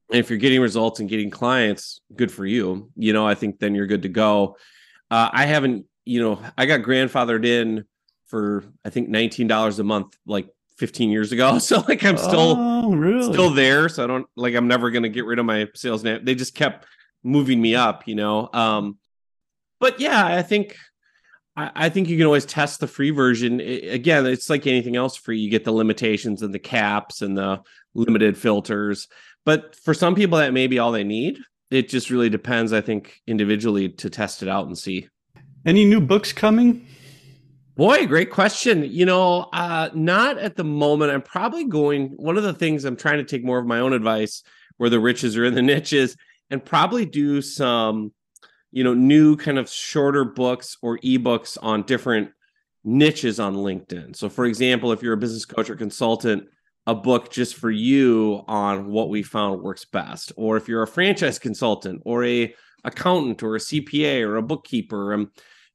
And 0.10 0.20
if 0.20 0.30
you're 0.30 0.40
getting 0.40 0.62
results 0.62 1.00
and 1.00 1.10
getting 1.10 1.30
clients, 1.30 2.02
good 2.16 2.32
for 2.32 2.46
you. 2.46 2.92
You 2.96 3.14
know, 3.14 3.28
I 3.28 3.36
think 3.36 3.60
then 3.60 3.76
you're 3.76 3.88
good 3.88 4.04
to 4.04 4.10
go. 4.10 4.58
Uh, 5.10 5.30
I 5.32 5.46
haven't, 5.46 5.86
you 6.06 6.22
know, 6.22 6.40
I 6.58 6.66
got 6.66 6.82
grandfathered 6.82 7.46
in 7.46 7.86
for 8.28 8.64
I 8.84 8.90
think 8.90 9.10
nineteen 9.10 9.48
dollars 9.48 9.80
a 9.80 9.84
month, 9.84 10.16
like 10.26 10.48
15 10.78 11.10
years 11.10 11.32
ago. 11.32 11.60
So 11.60 11.84
like 11.88 12.04
I'm 12.04 12.18
still 12.18 12.56
oh, 12.58 12.96
really? 12.96 13.32
still 13.32 13.50
there. 13.50 13.90
So 13.90 14.04
I 14.04 14.08
don't 14.08 14.28
like 14.36 14.56
I'm 14.56 14.68
never 14.68 14.92
gonna 14.92 15.10
get 15.10 15.26
rid 15.26 15.40
of 15.40 15.46
my 15.46 15.68
Sales 15.74 16.04
Nav. 16.04 16.26
They 16.26 16.36
just 16.36 16.56
kept 16.56 16.86
moving 17.24 17.62
me 17.62 17.76
up, 17.76 18.08
you 18.08 18.16
know. 18.16 18.50
Um, 18.54 18.98
but 19.80 20.00
yeah, 20.00 20.26
I 20.26 20.42
think 20.42 20.78
I, 21.58 21.88
think 21.88 22.10
you 22.10 22.18
can 22.18 22.26
always 22.26 22.46
test 22.46 22.82
the 22.82 22.88
free 22.88 23.12
version. 23.12 23.62
again, 23.62 24.26
it's 24.26 24.50
like 24.50 24.68
anything 24.68 24.98
else 24.98 25.16
free. 25.16 25.40
You 25.40 25.50
get 25.50 25.64
the 25.64 25.72
limitations 25.72 26.42
and 26.42 26.54
the 26.54 26.60
caps 26.60 27.22
and 27.22 27.38
the 27.38 27.62
limited 27.94 28.38
filters. 28.38 29.08
But 29.46 29.76
for 29.76 29.94
some 29.94 30.16
people, 30.16 30.38
that 30.40 30.54
may 30.54 30.68
be 30.68 30.80
all 30.80 30.92
they 30.92 31.04
need. 31.04 31.40
It 31.72 31.90
just 31.90 32.10
really 32.10 32.30
depends, 32.30 32.74
I 32.74 32.82
think, 32.82 33.22
individually 33.28 33.90
to 33.90 34.10
test 34.10 34.44
it 34.44 34.50
out 34.50 34.68
and 34.68 34.78
see. 34.78 35.08
Any 35.66 35.86
new 35.86 36.02
books 36.02 36.34
coming? 36.34 36.86
Boy, 37.76 38.08
great 38.08 38.32
question. 38.32 38.84
You 38.84 39.06
know, 39.06 39.50
uh, 39.54 39.90
not 39.94 40.38
at 40.38 40.56
the 40.56 40.64
moment. 40.64 41.12
I'm 41.12 41.22
probably 41.22 41.66
going. 41.66 42.10
One 42.18 42.38
of 42.38 42.44
the 42.44 42.54
things 42.54 42.86
I'm 42.86 42.96
trying 42.96 43.18
to 43.18 43.24
take 43.24 43.44
more 43.44 43.60
of 43.60 43.66
my 43.66 43.80
own 43.80 43.94
advice, 43.94 44.44
where 44.78 44.90
the 44.90 45.00
riches 45.00 45.38
are 45.38 45.46
in 45.46 45.56
the 45.56 45.62
niches, 45.62 46.16
and 46.50 46.64
probably 46.64 47.06
do 47.06 47.42
some 47.42 48.14
you 48.72 48.84
know 48.84 48.94
new 48.94 49.38
kind 49.38 49.58
of 49.58 49.70
shorter 49.70 50.24
books 50.24 50.78
or 50.82 50.98
ebooks 51.00 51.58
on 51.62 51.84
different 51.84 52.30
niches 52.84 53.40
on 53.40 53.56
linkedin 53.56 54.16
so 54.16 54.30
for 54.30 54.46
example 54.46 54.92
if 54.92 55.02
you're 55.02 55.14
a 55.14 55.18
business 55.18 55.46
coach 55.46 55.70
or 55.70 55.76
consultant 55.76 56.48
a 56.88 56.96
book 56.96 57.32
just 57.32 57.56
for 57.56 57.72
you 57.72 58.44
on 58.48 58.88
what 58.88 59.10
we 59.10 59.24
found 59.24 59.62
works 59.62 59.86
best. 59.86 60.32
Or 60.36 60.58
if 60.58 60.68
you're 60.68 60.84
a 60.84 60.88
franchise 60.88 61.40
consultant 61.40 62.02
or 62.06 62.24
a 62.24 62.54
accountant 62.84 63.42
or 63.42 63.56
a 63.56 63.60
cpa 63.60 64.22
or 64.22 64.36
a 64.36 64.44
bookkeeper 64.44 65.16
um, 65.16 65.32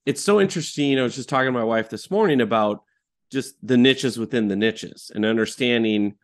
it's 0.06 0.22
so 0.22 0.40
interesting. 0.40 0.98
I 0.98 1.02
was 1.02 1.16
just 1.16 1.28
talking 1.28 1.46
to 1.48 1.52
my 1.52 1.64
wife 1.64 1.90
this 1.90 2.10
morning 2.10 2.40
about 2.40 2.84
just 3.32 3.54
the 3.66 3.76
niches 3.76 4.16
within 4.16 4.46
the 4.46 4.54
niches 4.54 5.10
and 5.14 5.24
understanding 5.26 6.14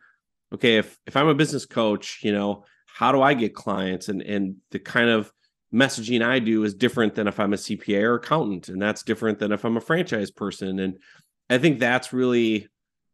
okay 0.53 0.77
if 0.77 0.97
if 1.05 1.17
i'm 1.17 1.27
a 1.27 1.35
business 1.35 1.65
coach 1.65 2.19
you 2.23 2.31
know 2.31 2.63
how 2.97 3.11
do 3.11 3.21
i 3.21 3.35
get 3.35 3.53
clients? 3.53 4.09
And 4.09 4.23
and 4.23 4.55
the 4.71 4.79
kind 4.79 5.09
of 5.09 5.31
messaging 5.73 6.25
I 6.25 6.39
do 6.39 6.63
is 6.63 6.73
different 6.73 7.13
than 7.13 7.27
if 7.27 7.39
I'm 7.39 7.53
a 7.53 7.57
CPA 7.57 8.01
or 8.03 8.15
accountant, 8.15 8.69
and 8.69 8.81
that's 8.81 9.03
different 9.03 9.37
than 9.37 9.51
if 9.51 9.65
I'm 9.65 9.77
a 9.77 9.81
franchise 9.81 10.31
person. 10.31 10.79
And 10.79 10.97
I 11.49 11.59
think 11.59 11.79
that's 11.79 12.11
really 12.11 12.67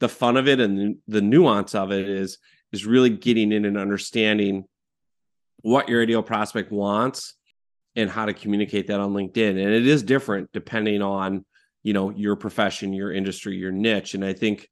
the 0.03 0.09
fun 0.09 0.35
of 0.35 0.49
it 0.49 0.59
and 0.59 0.97
the 1.07 1.21
nuance 1.21 1.73
of 1.73 1.93
it 1.93 2.09
is 2.09 2.37
is 2.73 2.85
really 2.85 3.09
getting 3.09 3.53
in 3.53 3.63
and 3.63 3.77
understanding 3.77 4.65
what 5.61 5.87
your 5.87 6.01
ideal 6.01 6.21
prospect 6.21 6.73
wants 6.73 7.35
and 7.95 8.09
how 8.09 8.25
to 8.25 8.33
communicate 8.33 8.87
that 8.87 8.99
on 8.99 9.13
LinkedIn. 9.13 9.51
And 9.51 9.59
it 9.59 9.87
is 9.87 10.03
different 10.03 10.49
depending 10.51 11.01
on, 11.01 11.45
you 11.83 11.93
know, 11.93 12.09
your 12.09 12.35
profession, 12.35 12.91
your 12.91 13.13
industry, 13.13 13.55
your 13.55 13.71
niche. 13.71 14.13
And 14.13 14.25
I 14.25 14.33
think 14.33 14.67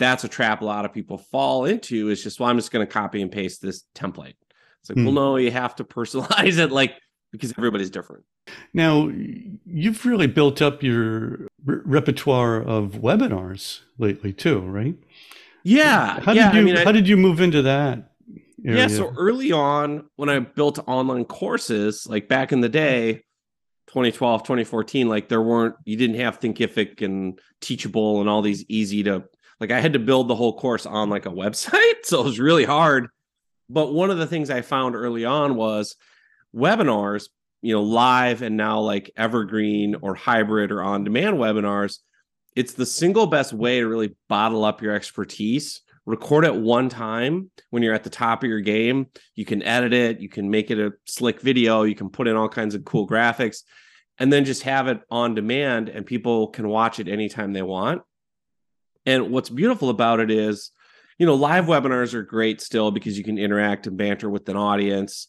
that's 0.00 0.24
a 0.24 0.28
trap 0.28 0.60
a 0.60 0.64
lot 0.64 0.84
of 0.84 0.92
people 0.92 1.18
fall 1.18 1.66
into 1.66 2.08
is 2.08 2.20
just, 2.20 2.40
well, 2.40 2.50
I'm 2.50 2.58
just 2.58 2.72
going 2.72 2.84
to 2.84 2.92
copy 2.92 3.22
and 3.22 3.30
paste 3.30 3.62
this 3.62 3.84
template. 3.94 4.34
It's 4.80 4.90
like, 4.90 4.98
mm. 4.98 5.04
well, 5.04 5.10
hmm. 5.10 5.14
no, 5.14 5.36
you 5.36 5.52
have 5.52 5.76
to 5.76 5.84
personalize 5.98 6.58
it. 6.58 6.72
Like 6.72 6.96
because 7.34 7.52
everybody's 7.58 7.90
different. 7.90 8.24
Now, 8.72 9.10
you've 9.66 10.06
really 10.06 10.28
built 10.28 10.62
up 10.62 10.84
your 10.84 11.48
re- 11.64 11.80
repertoire 11.84 12.62
of 12.62 12.92
webinars 12.92 13.80
lately 13.98 14.32
too, 14.32 14.60
right? 14.60 14.94
Yeah. 15.64 16.20
How 16.20 16.32
yeah, 16.32 16.52
did 16.52 16.54
you 16.54 16.60
I 16.60 16.64
mean, 16.64 16.76
how 16.76 16.90
I, 16.90 16.92
did 16.92 17.08
you 17.08 17.16
move 17.16 17.40
into 17.40 17.62
that? 17.62 18.12
Area? 18.64 18.82
Yeah, 18.82 18.86
so 18.86 19.12
early 19.16 19.50
on 19.50 20.08
when 20.14 20.28
I 20.28 20.38
built 20.38 20.78
online 20.86 21.24
courses, 21.24 22.06
like 22.08 22.28
back 22.28 22.52
in 22.52 22.60
the 22.60 22.68
day, 22.68 23.24
2012, 23.88 24.44
2014, 24.44 25.08
like 25.08 25.28
there 25.28 25.42
weren't 25.42 25.74
you 25.84 25.96
didn't 25.96 26.20
have 26.20 26.38
Thinkific 26.38 27.02
and 27.02 27.40
Teachable 27.60 28.20
and 28.20 28.30
all 28.30 28.42
these 28.42 28.64
easy 28.68 29.02
to 29.02 29.24
like 29.58 29.72
I 29.72 29.80
had 29.80 29.94
to 29.94 29.98
build 29.98 30.28
the 30.28 30.36
whole 30.36 30.56
course 30.56 30.86
on 30.86 31.10
like 31.10 31.26
a 31.26 31.30
website, 31.30 32.04
so 32.04 32.20
it 32.20 32.24
was 32.24 32.38
really 32.38 32.64
hard. 32.64 33.08
But 33.68 33.92
one 33.92 34.10
of 34.10 34.18
the 34.18 34.26
things 34.26 34.50
I 34.50 34.60
found 34.60 34.94
early 34.94 35.24
on 35.24 35.56
was 35.56 35.96
webinars, 36.54 37.28
you 37.62 37.74
know, 37.74 37.82
live 37.82 38.42
and 38.42 38.56
now 38.56 38.80
like 38.80 39.10
evergreen 39.16 39.96
or 40.00 40.14
hybrid 40.14 40.70
or 40.70 40.82
on 40.82 41.04
demand 41.04 41.36
webinars, 41.36 41.98
it's 42.54 42.74
the 42.74 42.86
single 42.86 43.26
best 43.26 43.52
way 43.52 43.80
to 43.80 43.88
really 43.88 44.14
bottle 44.28 44.64
up 44.64 44.82
your 44.82 44.94
expertise. 44.94 45.82
Record 46.06 46.44
it 46.44 46.54
one 46.54 46.88
time 46.88 47.50
when 47.70 47.82
you're 47.82 47.94
at 47.94 48.04
the 48.04 48.10
top 48.10 48.42
of 48.44 48.50
your 48.50 48.60
game. 48.60 49.06
You 49.34 49.44
can 49.44 49.62
edit 49.62 49.94
it, 49.94 50.20
you 50.20 50.28
can 50.28 50.50
make 50.50 50.70
it 50.70 50.78
a 50.78 50.92
slick 51.06 51.40
video, 51.40 51.82
you 51.82 51.94
can 51.94 52.10
put 52.10 52.28
in 52.28 52.36
all 52.36 52.48
kinds 52.48 52.74
of 52.74 52.84
cool 52.84 53.08
graphics, 53.08 53.62
and 54.18 54.32
then 54.32 54.44
just 54.44 54.62
have 54.62 54.86
it 54.86 55.00
on 55.10 55.34
demand 55.34 55.88
and 55.88 56.04
people 56.04 56.48
can 56.48 56.68
watch 56.68 57.00
it 57.00 57.08
anytime 57.08 57.52
they 57.52 57.62
want. 57.62 58.02
And 59.06 59.30
what's 59.30 59.50
beautiful 59.50 59.88
about 59.90 60.20
it 60.20 60.30
is, 60.30 60.70
you 61.18 61.26
know, 61.26 61.34
live 61.34 61.66
webinars 61.66 62.14
are 62.14 62.22
great 62.22 62.60
still 62.60 62.90
because 62.90 63.16
you 63.16 63.24
can 63.24 63.38
interact 63.38 63.86
and 63.86 63.96
banter 63.96 64.28
with 64.28 64.48
an 64.48 64.56
audience. 64.56 65.28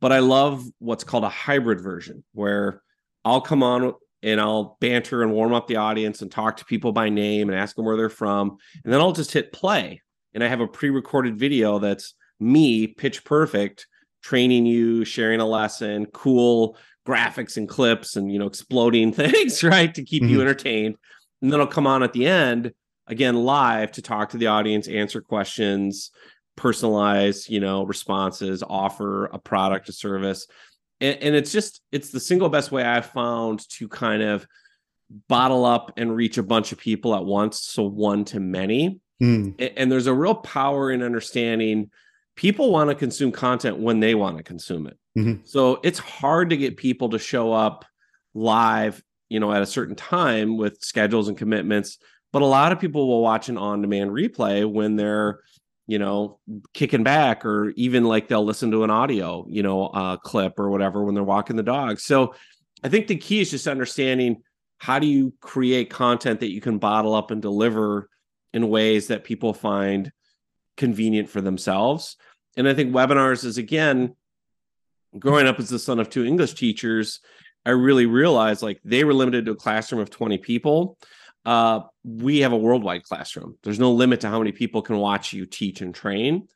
But 0.00 0.12
I 0.12 0.18
love 0.18 0.64
what's 0.78 1.04
called 1.04 1.24
a 1.24 1.28
hybrid 1.28 1.80
version 1.80 2.22
where 2.32 2.82
I'll 3.24 3.40
come 3.40 3.62
on 3.62 3.94
and 4.22 4.40
I'll 4.40 4.76
banter 4.80 5.22
and 5.22 5.32
warm 5.32 5.54
up 5.54 5.66
the 5.66 5.76
audience 5.76 6.22
and 6.22 6.30
talk 6.30 6.58
to 6.58 6.64
people 6.64 6.92
by 6.92 7.08
name 7.08 7.48
and 7.48 7.58
ask 7.58 7.76
them 7.76 7.84
where 7.84 7.96
they're 7.96 8.08
from. 8.08 8.56
And 8.84 8.92
then 8.92 9.00
I'll 9.00 9.12
just 9.12 9.32
hit 9.32 9.52
play. 9.52 10.02
And 10.34 10.44
I 10.44 10.48
have 10.48 10.60
a 10.60 10.66
pre 10.66 10.90
recorded 10.90 11.38
video 11.38 11.78
that's 11.78 12.14
me, 12.38 12.86
pitch 12.86 13.24
perfect, 13.24 13.86
training 14.22 14.66
you, 14.66 15.04
sharing 15.04 15.40
a 15.40 15.46
lesson, 15.46 16.06
cool 16.06 16.76
graphics 17.06 17.56
and 17.56 17.68
clips 17.68 18.16
and, 18.16 18.30
you 18.30 18.38
know, 18.38 18.46
exploding 18.46 19.12
things, 19.14 19.62
right? 19.62 19.94
To 19.94 20.04
keep 20.04 20.22
mm-hmm. 20.22 20.32
you 20.32 20.40
entertained. 20.40 20.96
And 21.40 21.52
then 21.52 21.60
I'll 21.60 21.66
come 21.66 21.86
on 21.86 22.02
at 22.02 22.12
the 22.12 22.26
end 22.26 22.72
again 23.06 23.36
live 23.36 23.92
to 23.92 24.02
talk 24.02 24.30
to 24.30 24.36
the 24.36 24.48
audience, 24.48 24.88
answer 24.88 25.20
questions, 25.20 26.10
personalize 26.56 27.48
you 27.48 27.60
know 27.60 27.84
responses 27.84 28.62
offer 28.66 29.26
a 29.26 29.38
product 29.38 29.88
a 29.88 29.92
service 29.92 30.46
and, 31.00 31.18
and, 31.22 31.34
it's 31.34 31.52
just 31.52 31.82
it's 31.92 32.10
the 32.10 32.20
single 32.20 32.48
best 32.48 32.72
way 32.72 32.82
i've 32.82 33.06
found 33.06 33.68
to 33.68 33.88
kind 33.88 34.22
of 34.22 34.46
bottle 35.28 35.64
up 35.64 35.92
and 35.96 36.14
reach 36.14 36.38
a 36.38 36.42
bunch 36.42 36.72
of 36.72 36.78
people 36.78 37.14
at 37.14 37.24
once 37.24 37.60
so 37.60 37.82
one 37.82 38.24
to 38.24 38.40
many 38.40 39.00
mm. 39.22 39.54
and, 39.58 39.72
and 39.76 39.92
there's 39.92 40.06
a 40.06 40.14
real 40.14 40.34
power 40.34 40.90
in 40.90 41.02
understanding 41.02 41.90
people 42.36 42.70
want 42.70 42.90
to 42.90 42.94
consume 42.94 43.32
content 43.32 43.78
when 43.78 44.00
they 44.00 44.14
want 44.14 44.36
to 44.36 44.42
consume 44.42 44.86
it. 44.86 44.98
Mhm. 45.18 45.46
So 45.48 45.80
it's 45.82 45.98
hard 45.98 46.50
to 46.50 46.56
get 46.56 46.76
people 46.76 47.08
to 47.10 47.18
show 47.18 47.52
up 47.52 47.84
live, 48.34 49.02
you 49.28 49.40
know, 49.40 49.52
at 49.52 49.62
a 49.62 49.66
certain 49.66 49.96
time 49.96 50.58
with 50.58 50.82
schedules 50.82 51.28
and 51.28 51.36
commitments. 51.36 51.98
But 52.32 52.42
a 52.42 52.46
lot 52.46 52.72
of 52.72 52.78
people 52.78 53.08
will 53.08 53.22
watch 53.22 53.48
an 53.48 53.56
on 53.56 53.80
demand 53.80 54.10
replay 54.10 54.70
when 54.70 54.96
they're, 54.96 55.40
you 55.86 55.98
know, 55.98 56.38
kicking 56.72 57.04
back 57.04 57.44
or 57.44 57.70
even 57.70 58.04
like 58.04 58.28
they'll 58.28 58.44
listen 58.44 58.70
to 58.72 58.84
an 58.84 58.90
audio, 58.90 59.46
you 59.48 59.62
know, 59.62 59.86
uh, 59.86 60.16
clip 60.16 60.58
or 60.58 60.70
whatever 60.70 61.04
when 61.04 61.14
they're 61.14 61.24
walking 61.24 61.56
the 61.56 61.62
dog. 61.62 62.00
So 62.00 62.34
I 62.82 62.88
think 62.88 63.06
the 63.06 63.16
key 63.16 63.40
is 63.40 63.50
just 63.50 63.68
understanding 63.68 64.42
how 64.78 64.98
do 64.98 65.06
you 65.06 65.32
create 65.40 65.90
content 65.90 66.40
that 66.40 66.52
you 66.52 66.60
can 66.60 66.78
bottle 66.78 67.14
up 67.14 67.30
and 67.30 67.40
deliver 67.40 68.08
in 68.52 68.68
ways 68.68 69.08
that 69.08 69.24
people 69.24 69.54
find 69.54 70.12
convenient 70.76 71.28
for 71.28 71.40
themselves. 71.40 72.16
And 72.56 72.68
I 72.68 72.74
think 72.74 72.92
webinars 72.92 73.44
is 73.44 73.58
again, 73.58 74.14
growing 75.18 75.46
up 75.46 75.58
as 75.58 75.68
the 75.68 75.78
son 75.78 75.98
of 75.98 76.10
two 76.10 76.24
English 76.24 76.54
teachers, 76.54 77.20
I 77.64 77.70
really 77.70 78.06
realized 78.06 78.62
like 78.62 78.80
they 78.84 79.04
were 79.04 79.14
limited 79.14 79.46
to 79.46 79.52
a 79.52 79.56
classroom 79.56 80.00
of 80.00 80.10
20 80.10 80.38
people. 80.38 80.98
Uh, 81.46 81.80
we 82.04 82.40
have 82.40 82.52
a 82.52 82.56
worldwide 82.56 83.04
classroom. 83.04 83.56
There's 83.62 83.78
no 83.78 83.92
limit 83.92 84.20
to 84.22 84.28
how 84.28 84.38
many 84.38 84.50
people 84.50 84.82
can 84.82 84.98
watch 84.98 85.32
you 85.32 85.46
teach 85.46 85.80
and 85.80 85.94
train. 85.94 86.48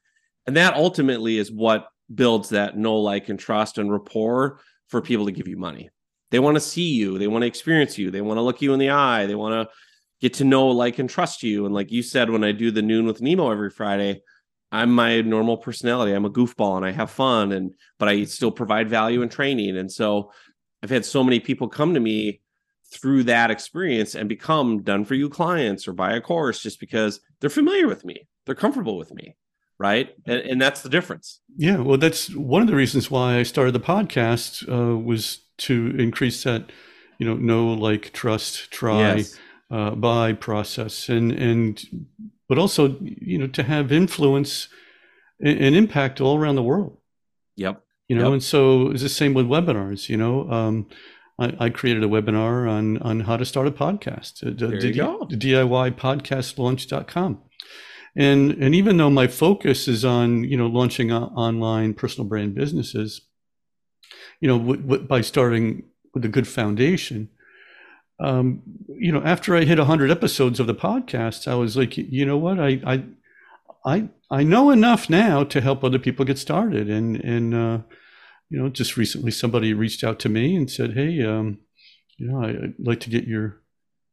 And 0.46 0.56
that 0.56 0.74
ultimately 0.74 1.38
is 1.38 1.50
what 1.50 1.86
builds 2.12 2.48
that 2.48 2.76
know, 2.76 2.96
like, 2.96 3.28
and 3.28 3.38
trust 3.38 3.78
and 3.78 3.90
rapport 3.90 4.58
for 4.88 5.00
people 5.00 5.26
to 5.26 5.32
give 5.32 5.46
you 5.46 5.56
money. 5.56 5.90
They 6.32 6.40
want 6.40 6.56
to 6.56 6.60
see 6.60 6.90
you, 6.90 7.18
they 7.18 7.28
want 7.28 7.42
to 7.42 7.46
experience 7.46 7.98
you, 7.98 8.10
they 8.10 8.20
want 8.20 8.38
to 8.38 8.42
look 8.42 8.60
you 8.60 8.72
in 8.72 8.80
the 8.80 8.90
eye, 8.90 9.26
they 9.26 9.34
want 9.36 9.68
to 9.68 9.74
get 10.20 10.34
to 10.34 10.44
know, 10.44 10.68
like, 10.68 10.98
and 10.98 11.08
trust 11.08 11.44
you. 11.44 11.66
And 11.66 11.74
like 11.74 11.92
you 11.92 12.02
said, 12.02 12.28
when 12.28 12.44
I 12.44 12.52
do 12.52 12.72
the 12.72 12.82
noon 12.82 13.06
with 13.06 13.22
Nemo 13.22 13.50
every 13.50 13.70
Friday, 13.70 14.22
I'm 14.72 14.92
my 14.92 15.20
normal 15.20 15.56
personality. 15.56 16.12
I'm 16.12 16.24
a 16.24 16.30
goofball 16.30 16.76
and 16.76 16.86
I 16.86 16.92
have 16.92 17.10
fun 17.10 17.52
and 17.52 17.74
but 17.98 18.08
I 18.08 18.24
still 18.24 18.52
provide 18.52 18.88
value 18.88 19.22
and 19.22 19.30
training. 19.30 19.76
And 19.76 19.90
so 19.90 20.32
I've 20.82 20.90
had 20.90 21.04
so 21.04 21.24
many 21.24 21.40
people 21.40 21.68
come 21.68 21.94
to 21.94 22.00
me 22.00 22.40
through 22.92 23.24
that 23.24 23.50
experience 23.50 24.14
and 24.14 24.28
become 24.28 24.82
done 24.82 25.04
for 25.04 25.14
you 25.14 25.28
clients 25.28 25.86
or 25.86 25.92
buy 25.92 26.12
a 26.12 26.20
course 26.20 26.62
just 26.62 26.80
because 26.80 27.20
they're 27.40 27.50
familiar 27.50 27.86
with 27.86 28.04
me. 28.04 28.28
They're 28.46 28.54
comfortable 28.54 28.96
with 28.98 29.12
me. 29.14 29.36
Right. 29.78 30.14
And, 30.26 30.40
and 30.40 30.60
that's 30.60 30.82
the 30.82 30.90
difference. 30.90 31.40
Yeah, 31.56 31.78
well, 31.78 31.96
that's 31.96 32.34
one 32.34 32.60
of 32.60 32.68
the 32.68 32.74
reasons 32.76 33.10
why 33.10 33.38
I 33.38 33.44
started 33.44 33.72
the 33.72 33.80
podcast 33.80 34.68
uh, 34.68 34.98
was 34.98 35.38
to 35.58 35.94
increase 35.98 36.42
that, 36.44 36.70
you 37.18 37.26
know, 37.26 37.34
know, 37.36 37.72
like, 37.72 38.12
trust, 38.12 38.70
try, 38.70 39.16
Yes. 39.16 39.38
uh, 39.70 39.92
buy 39.92 40.34
process, 40.34 41.08
and 41.08 41.32
and 41.32 41.82
but 42.46 42.58
also, 42.58 42.98
you 43.00 43.38
know, 43.38 43.46
to 43.46 43.62
have 43.62 43.92
influence 43.92 44.68
and, 45.40 45.74
impact 45.76 46.20
all 46.20 46.36
around 46.36 46.56
the 46.56 46.62
world. 46.62 46.98
Yep. 47.56 47.82
You 48.08 48.16
know, 48.16 48.24
Yep. 48.24 48.32
and 48.32 48.42
so 48.42 48.90
it's 48.90 49.02
the 49.02 49.08
same 49.08 49.32
with 49.32 49.46
webinars. 49.46 50.08
You 50.08 50.16
know, 50.18 50.50
um, 50.50 50.88
I, 51.40 51.56
I 51.58 51.70
created 51.70 52.04
a 52.04 52.08
webinar 52.08 52.70
on 52.70 52.98
on 52.98 53.20
how 53.20 53.36
to 53.36 53.44
start 53.44 53.66
a 53.66 53.70
podcast. 53.72 54.46
uh, 54.46 54.54
There 54.56 54.84
you 54.84 54.94
go. 54.94 55.26
DIY 55.26 55.96
podcastlaunch.com. 55.96 57.42
And 58.16 58.50
and 58.52 58.74
even 58.74 58.96
though 58.96 59.10
my 59.10 59.26
focus 59.26 59.88
is 59.88 60.04
on 60.04 60.44
you 60.44 60.56
know 60.56 60.66
launching 60.66 61.12
online 61.12 61.94
personal 61.94 62.28
brand 62.28 62.54
businesses, 62.54 63.22
you 64.40 64.48
know, 64.48 64.58
w- 64.58 64.80
w- 64.82 65.02
by 65.06 65.20
starting 65.20 65.84
with 66.12 66.24
a 66.24 66.28
good 66.28 66.48
foundation, 66.48 67.28
um, 68.18 68.62
you 68.88 69.12
know, 69.12 69.22
after 69.22 69.56
I 69.56 69.64
hit 69.64 69.78
hundred 69.78 70.10
episodes 70.10 70.58
of 70.60 70.66
the 70.66 70.74
podcast, 70.74 71.46
I 71.48 71.54
was 71.54 71.76
like, 71.76 71.96
you 71.96 72.26
know 72.26 72.36
what, 72.36 72.58
I 72.58 72.80
I 72.84 73.04
I 73.84 74.08
I 74.30 74.42
know 74.42 74.70
enough 74.70 75.08
now 75.08 75.44
to 75.44 75.60
help 75.60 75.84
other 75.84 75.98
people 76.00 76.24
get 76.24 76.38
started, 76.38 76.90
and 76.90 77.16
and 77.16 77.54
uh, 77.54 77.78
you 78.50 78.58
know, 78.58 78.68
just 78.68 78.96
recently 78.96 79.30
somebody 79.30 79.72
reached 79.72 80.04
out 80.04 80.18
to 80.20 80.28
me 80.28 80.56
and 80.56 80.70
said, 80.70 80.92
hey, 80.94 81.24
um, 81.24 81.58
you 82.18 82.28
know, 82.28 82.42
I, 82.42 82.48
I'd 82.50 82.74
like 82.78 83.00
to 83.00 83.10
get 83.10 83.26
your 83.26 83.60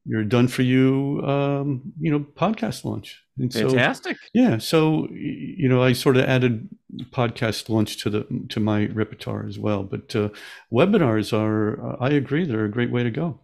your 0.09 0.23
done 0.23 0.47
for 0.47 0.61
you, 0.61 1.21
um, 1.25 1.91
you 1.99 2.09
know, 2.09 2.19
podcast 2.19 2.85
launch. 2.85 3.21
And 3.37 3.51
so, 3.51 3.67
Fantastic. 3.69 4.15
yeah, 4.33 4.57
so 4.57 5.09
you 5.11 5.67
know, 5.67 5.83
I 5.83 5.91
sort 5.91 6.15
of 6.15 6.23
added 6.23 6.69
podcast 7.11 7.67
launch 7.67 8.01
to 8.03 8.09
the 8.09 8.45
to 8.49 8.59
my 8.59 8.85
repertoire 8.85 9.45
as 9.45 9.59
well. 9.59 9.83
But 9.83 10.15
uh, 10.15 10.29
webinars 10.71 11.33
are, 11.37 11.85
uh, 11.85 11.97
I 11.99 12.11
agree, 12.11 12.45
they're 12.45 12.65
a 12.65 12.71
great 12.71 12.91
way 12.91 13.03
to 13.03 13.11
go. 13.11 13.41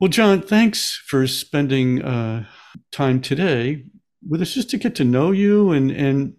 Well, 0.00 0.10
John, 0.10 0.42
thanks 0.42 1.02
for 1.06 1.26
spending 1.26 2.02
uh, 2.02 2.44
time 2.92 3.22
today 3.22 3.84
with 4.28 4.42
us, 4.42 4.52
just 4.52 4.70
to 4.70 4.76
get 4.76 4.94
to 4.96 5.04
know 5.04 5.30
you 5.30 5.70
and 5.70 5.90
and 5.90 6.34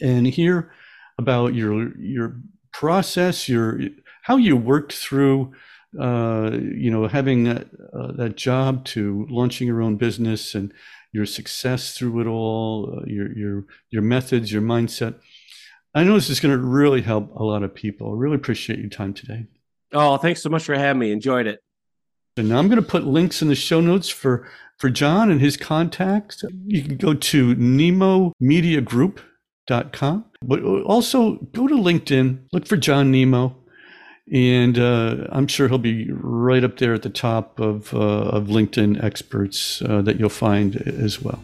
and 0.00 0.26
hear 0.26 0.72
about 1.18 1.54
your 1.54 1.96
your 1.98 2.40
process, 2.80 3.48
your 3.48 3.80
how 4.22 4.36
you 4.36 4.56
worked 4.56 4.92
through 4.92 5.52
uh, 5.98 6.50
you 6.52 6.90
know, 6.90 7.08
having 7.08 7.44
that, 7.44 7.66
uh, 7.92 8.12
that 8.12 8.36
job 8.36 8.84
to 8.84 9.26
launching 9.28 9.66
your 9.66 9.82
own 9.82 9.96
business 9.96 10.54
and 10.54 10.72
your 11.12 11.26
success 11.26 11.96
through 11.96 12.20
it 12.20 12.26
all, 12.28 12.94
uh, 12.96 13.04
your 13.06 13.36
your 13.36 13.64
your 13.90 14.02
methods, 14.02 14.52
your 14.52 14.62
mindset. 14.62 15.16
I 15.92 16.04
know 16.04 16.14
this 16.14 16.30
is 16.30 16.38
going 16.38 16.56
to 16.56 16.64
really 16.64 17.02
help 17.02 17.34
a 17.34 17.42
lot 17.42 17.64
of 17.64 17.74
people. 17.74 18.12
I 18.12 18.16
really 18.16 18.36
appreciate 18.36 18.78
your 18.78 18.88
time 18.88 19.12
today. 19.12 19.46
Oh, 19.92 20.16
thanks 20.16 20.40
so 20.40 20.48
much 20.48 20.62
for 20.62 20.76
having 20.76 21.00
me. 21.00 21.10
Enjoyed 21.10 21.48
it. 21.48 21.58
And 22.36 22.48
now 22.48 22.58
I'm 22.58 22.68
going 22.68 22.80
to 22.80 22.88
put 22.88 23.04
links 23.04 23.42
in 23.42 23.48
the 23.48 23.56
show 23.56 23.80
notes 23.80 24.08
for 24.08 24.48
for 24.78 24.90
John 24.90 25.28
and 25.28 25.40
his 25.40 25.56
contacts. 25.56 26.44
You 26.68 26.82
can 26.84 26.96
go 26.96 27.14
to 27.14 27.56
but 30.42 30.62
also 30.62 31.34
go 31.52 31.66
to 31.66 31.74
LinkedIn, 31.74 32.40
look 32.52 32.66
for 32.66 32.76
John 32.76 33.10
Nemo, 33.10 33.56
and 34.32 34.78
uh, 34.78 35.26
I'm 35.30 35.46
sure 35.46 35.68
he'll 35.68 35.78
be 35.78 36.10
right 36.12 36.62
up 36.62 36.78
there 36.78 36.94
at 36.94 37.02
the 37.02 37.10
top 37.10 37.58
of, 37.58 37.92
uh, 37.94 37.98
of 37.98 38.46
LinkedIn 38.46 39.02
experts 39.02 39.82
uh, 39.82 40.02
that 40.02 40.20
you'll 40.20 40.28
find 40.28 40.76
as 40.76 41.20
well. 41.20 41.40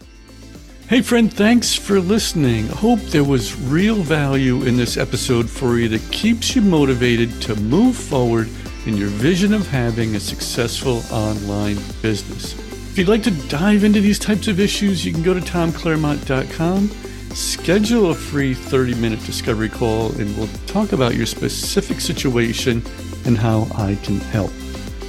Hey, 0.87 1.01
friend, 1.01 1.31
thanks 1.31 1.75
for 1.75 1.99
listening. 1.99 2.67
Hope 2.67 2.99
there 2.99 3.25
was 3.25 3.59
real 3.59 3.95
value 3.95 4.63
in 4.63 4.77
this 4.77 4.95
episode 4.95 5.49
for 5.49 5.77
you 5.77 5.89
that 5.89 6.11
keeps 6.13 6.55
you 6.55 6.61
motivated 6.61 7.41
to 7.41 7.55
move 7.55 7.97
forward 7.97 8.47
in 8.85 8.95
your 8.95 9.09
vision 9.09 9.53
of 9.53 9.67
having 9.67 10.15
a 10.15 10.19
successful 10.19 11.03
online 11.11 11.77
business. 12.01 12.53
If 12.97 12.97
you'd 12.97 13.09
like 13.09 13.23
to 13.23 13.31
dive 13.49 13.83
into 13.83 13.99
these 13.99 14.17
types 14.17 14.47
of 14.47 14.61
issues, 14.61 15.05
you 15.05 15.11
can 15.11 15.23
go 15.23 15.33
to 15.33 15.41
tomclaremont.com, 15.41 16.89
schedule 17.37 18.09
a 18.09 18.15
free 18.15 18.53
30 18.53 18.95
minute 18.95 19.23
discovery 19.25 19.69
call, 19.69 20.11
and 20.13 20.35
we'll 20.37 20.49
talk 20.65 20.91
about 20.91 21.15
your 21.15 21.25
specific 21.25 22.01
situation 22.01 22.83
and 23.25 23.37
how 23.37 23.67
I 23.75 23.95
can 24.03 24.19
help. 24.19 24.51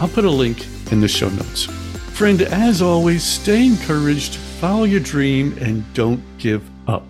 I'll 0.00 0.08
put 0.08 0.24
a 0.24 0.30
link 0.30 0.66
in 0.92 1.00
the 1.00 1.08
show 1.08 1.28
notes. 1.30 1.64
Friend, 2.14 2.42
as 2.42 2.82
always, 2.82 3.22
stay 3.22 3.64
encouraged, 3.64 4.34
follow 4.34 4.84
your 4.84 5.00
dream, 5.00 5.56
and 5.60 5.82
don't 5.94 6.22
give 6.38 6.62
up. 6.88 7.04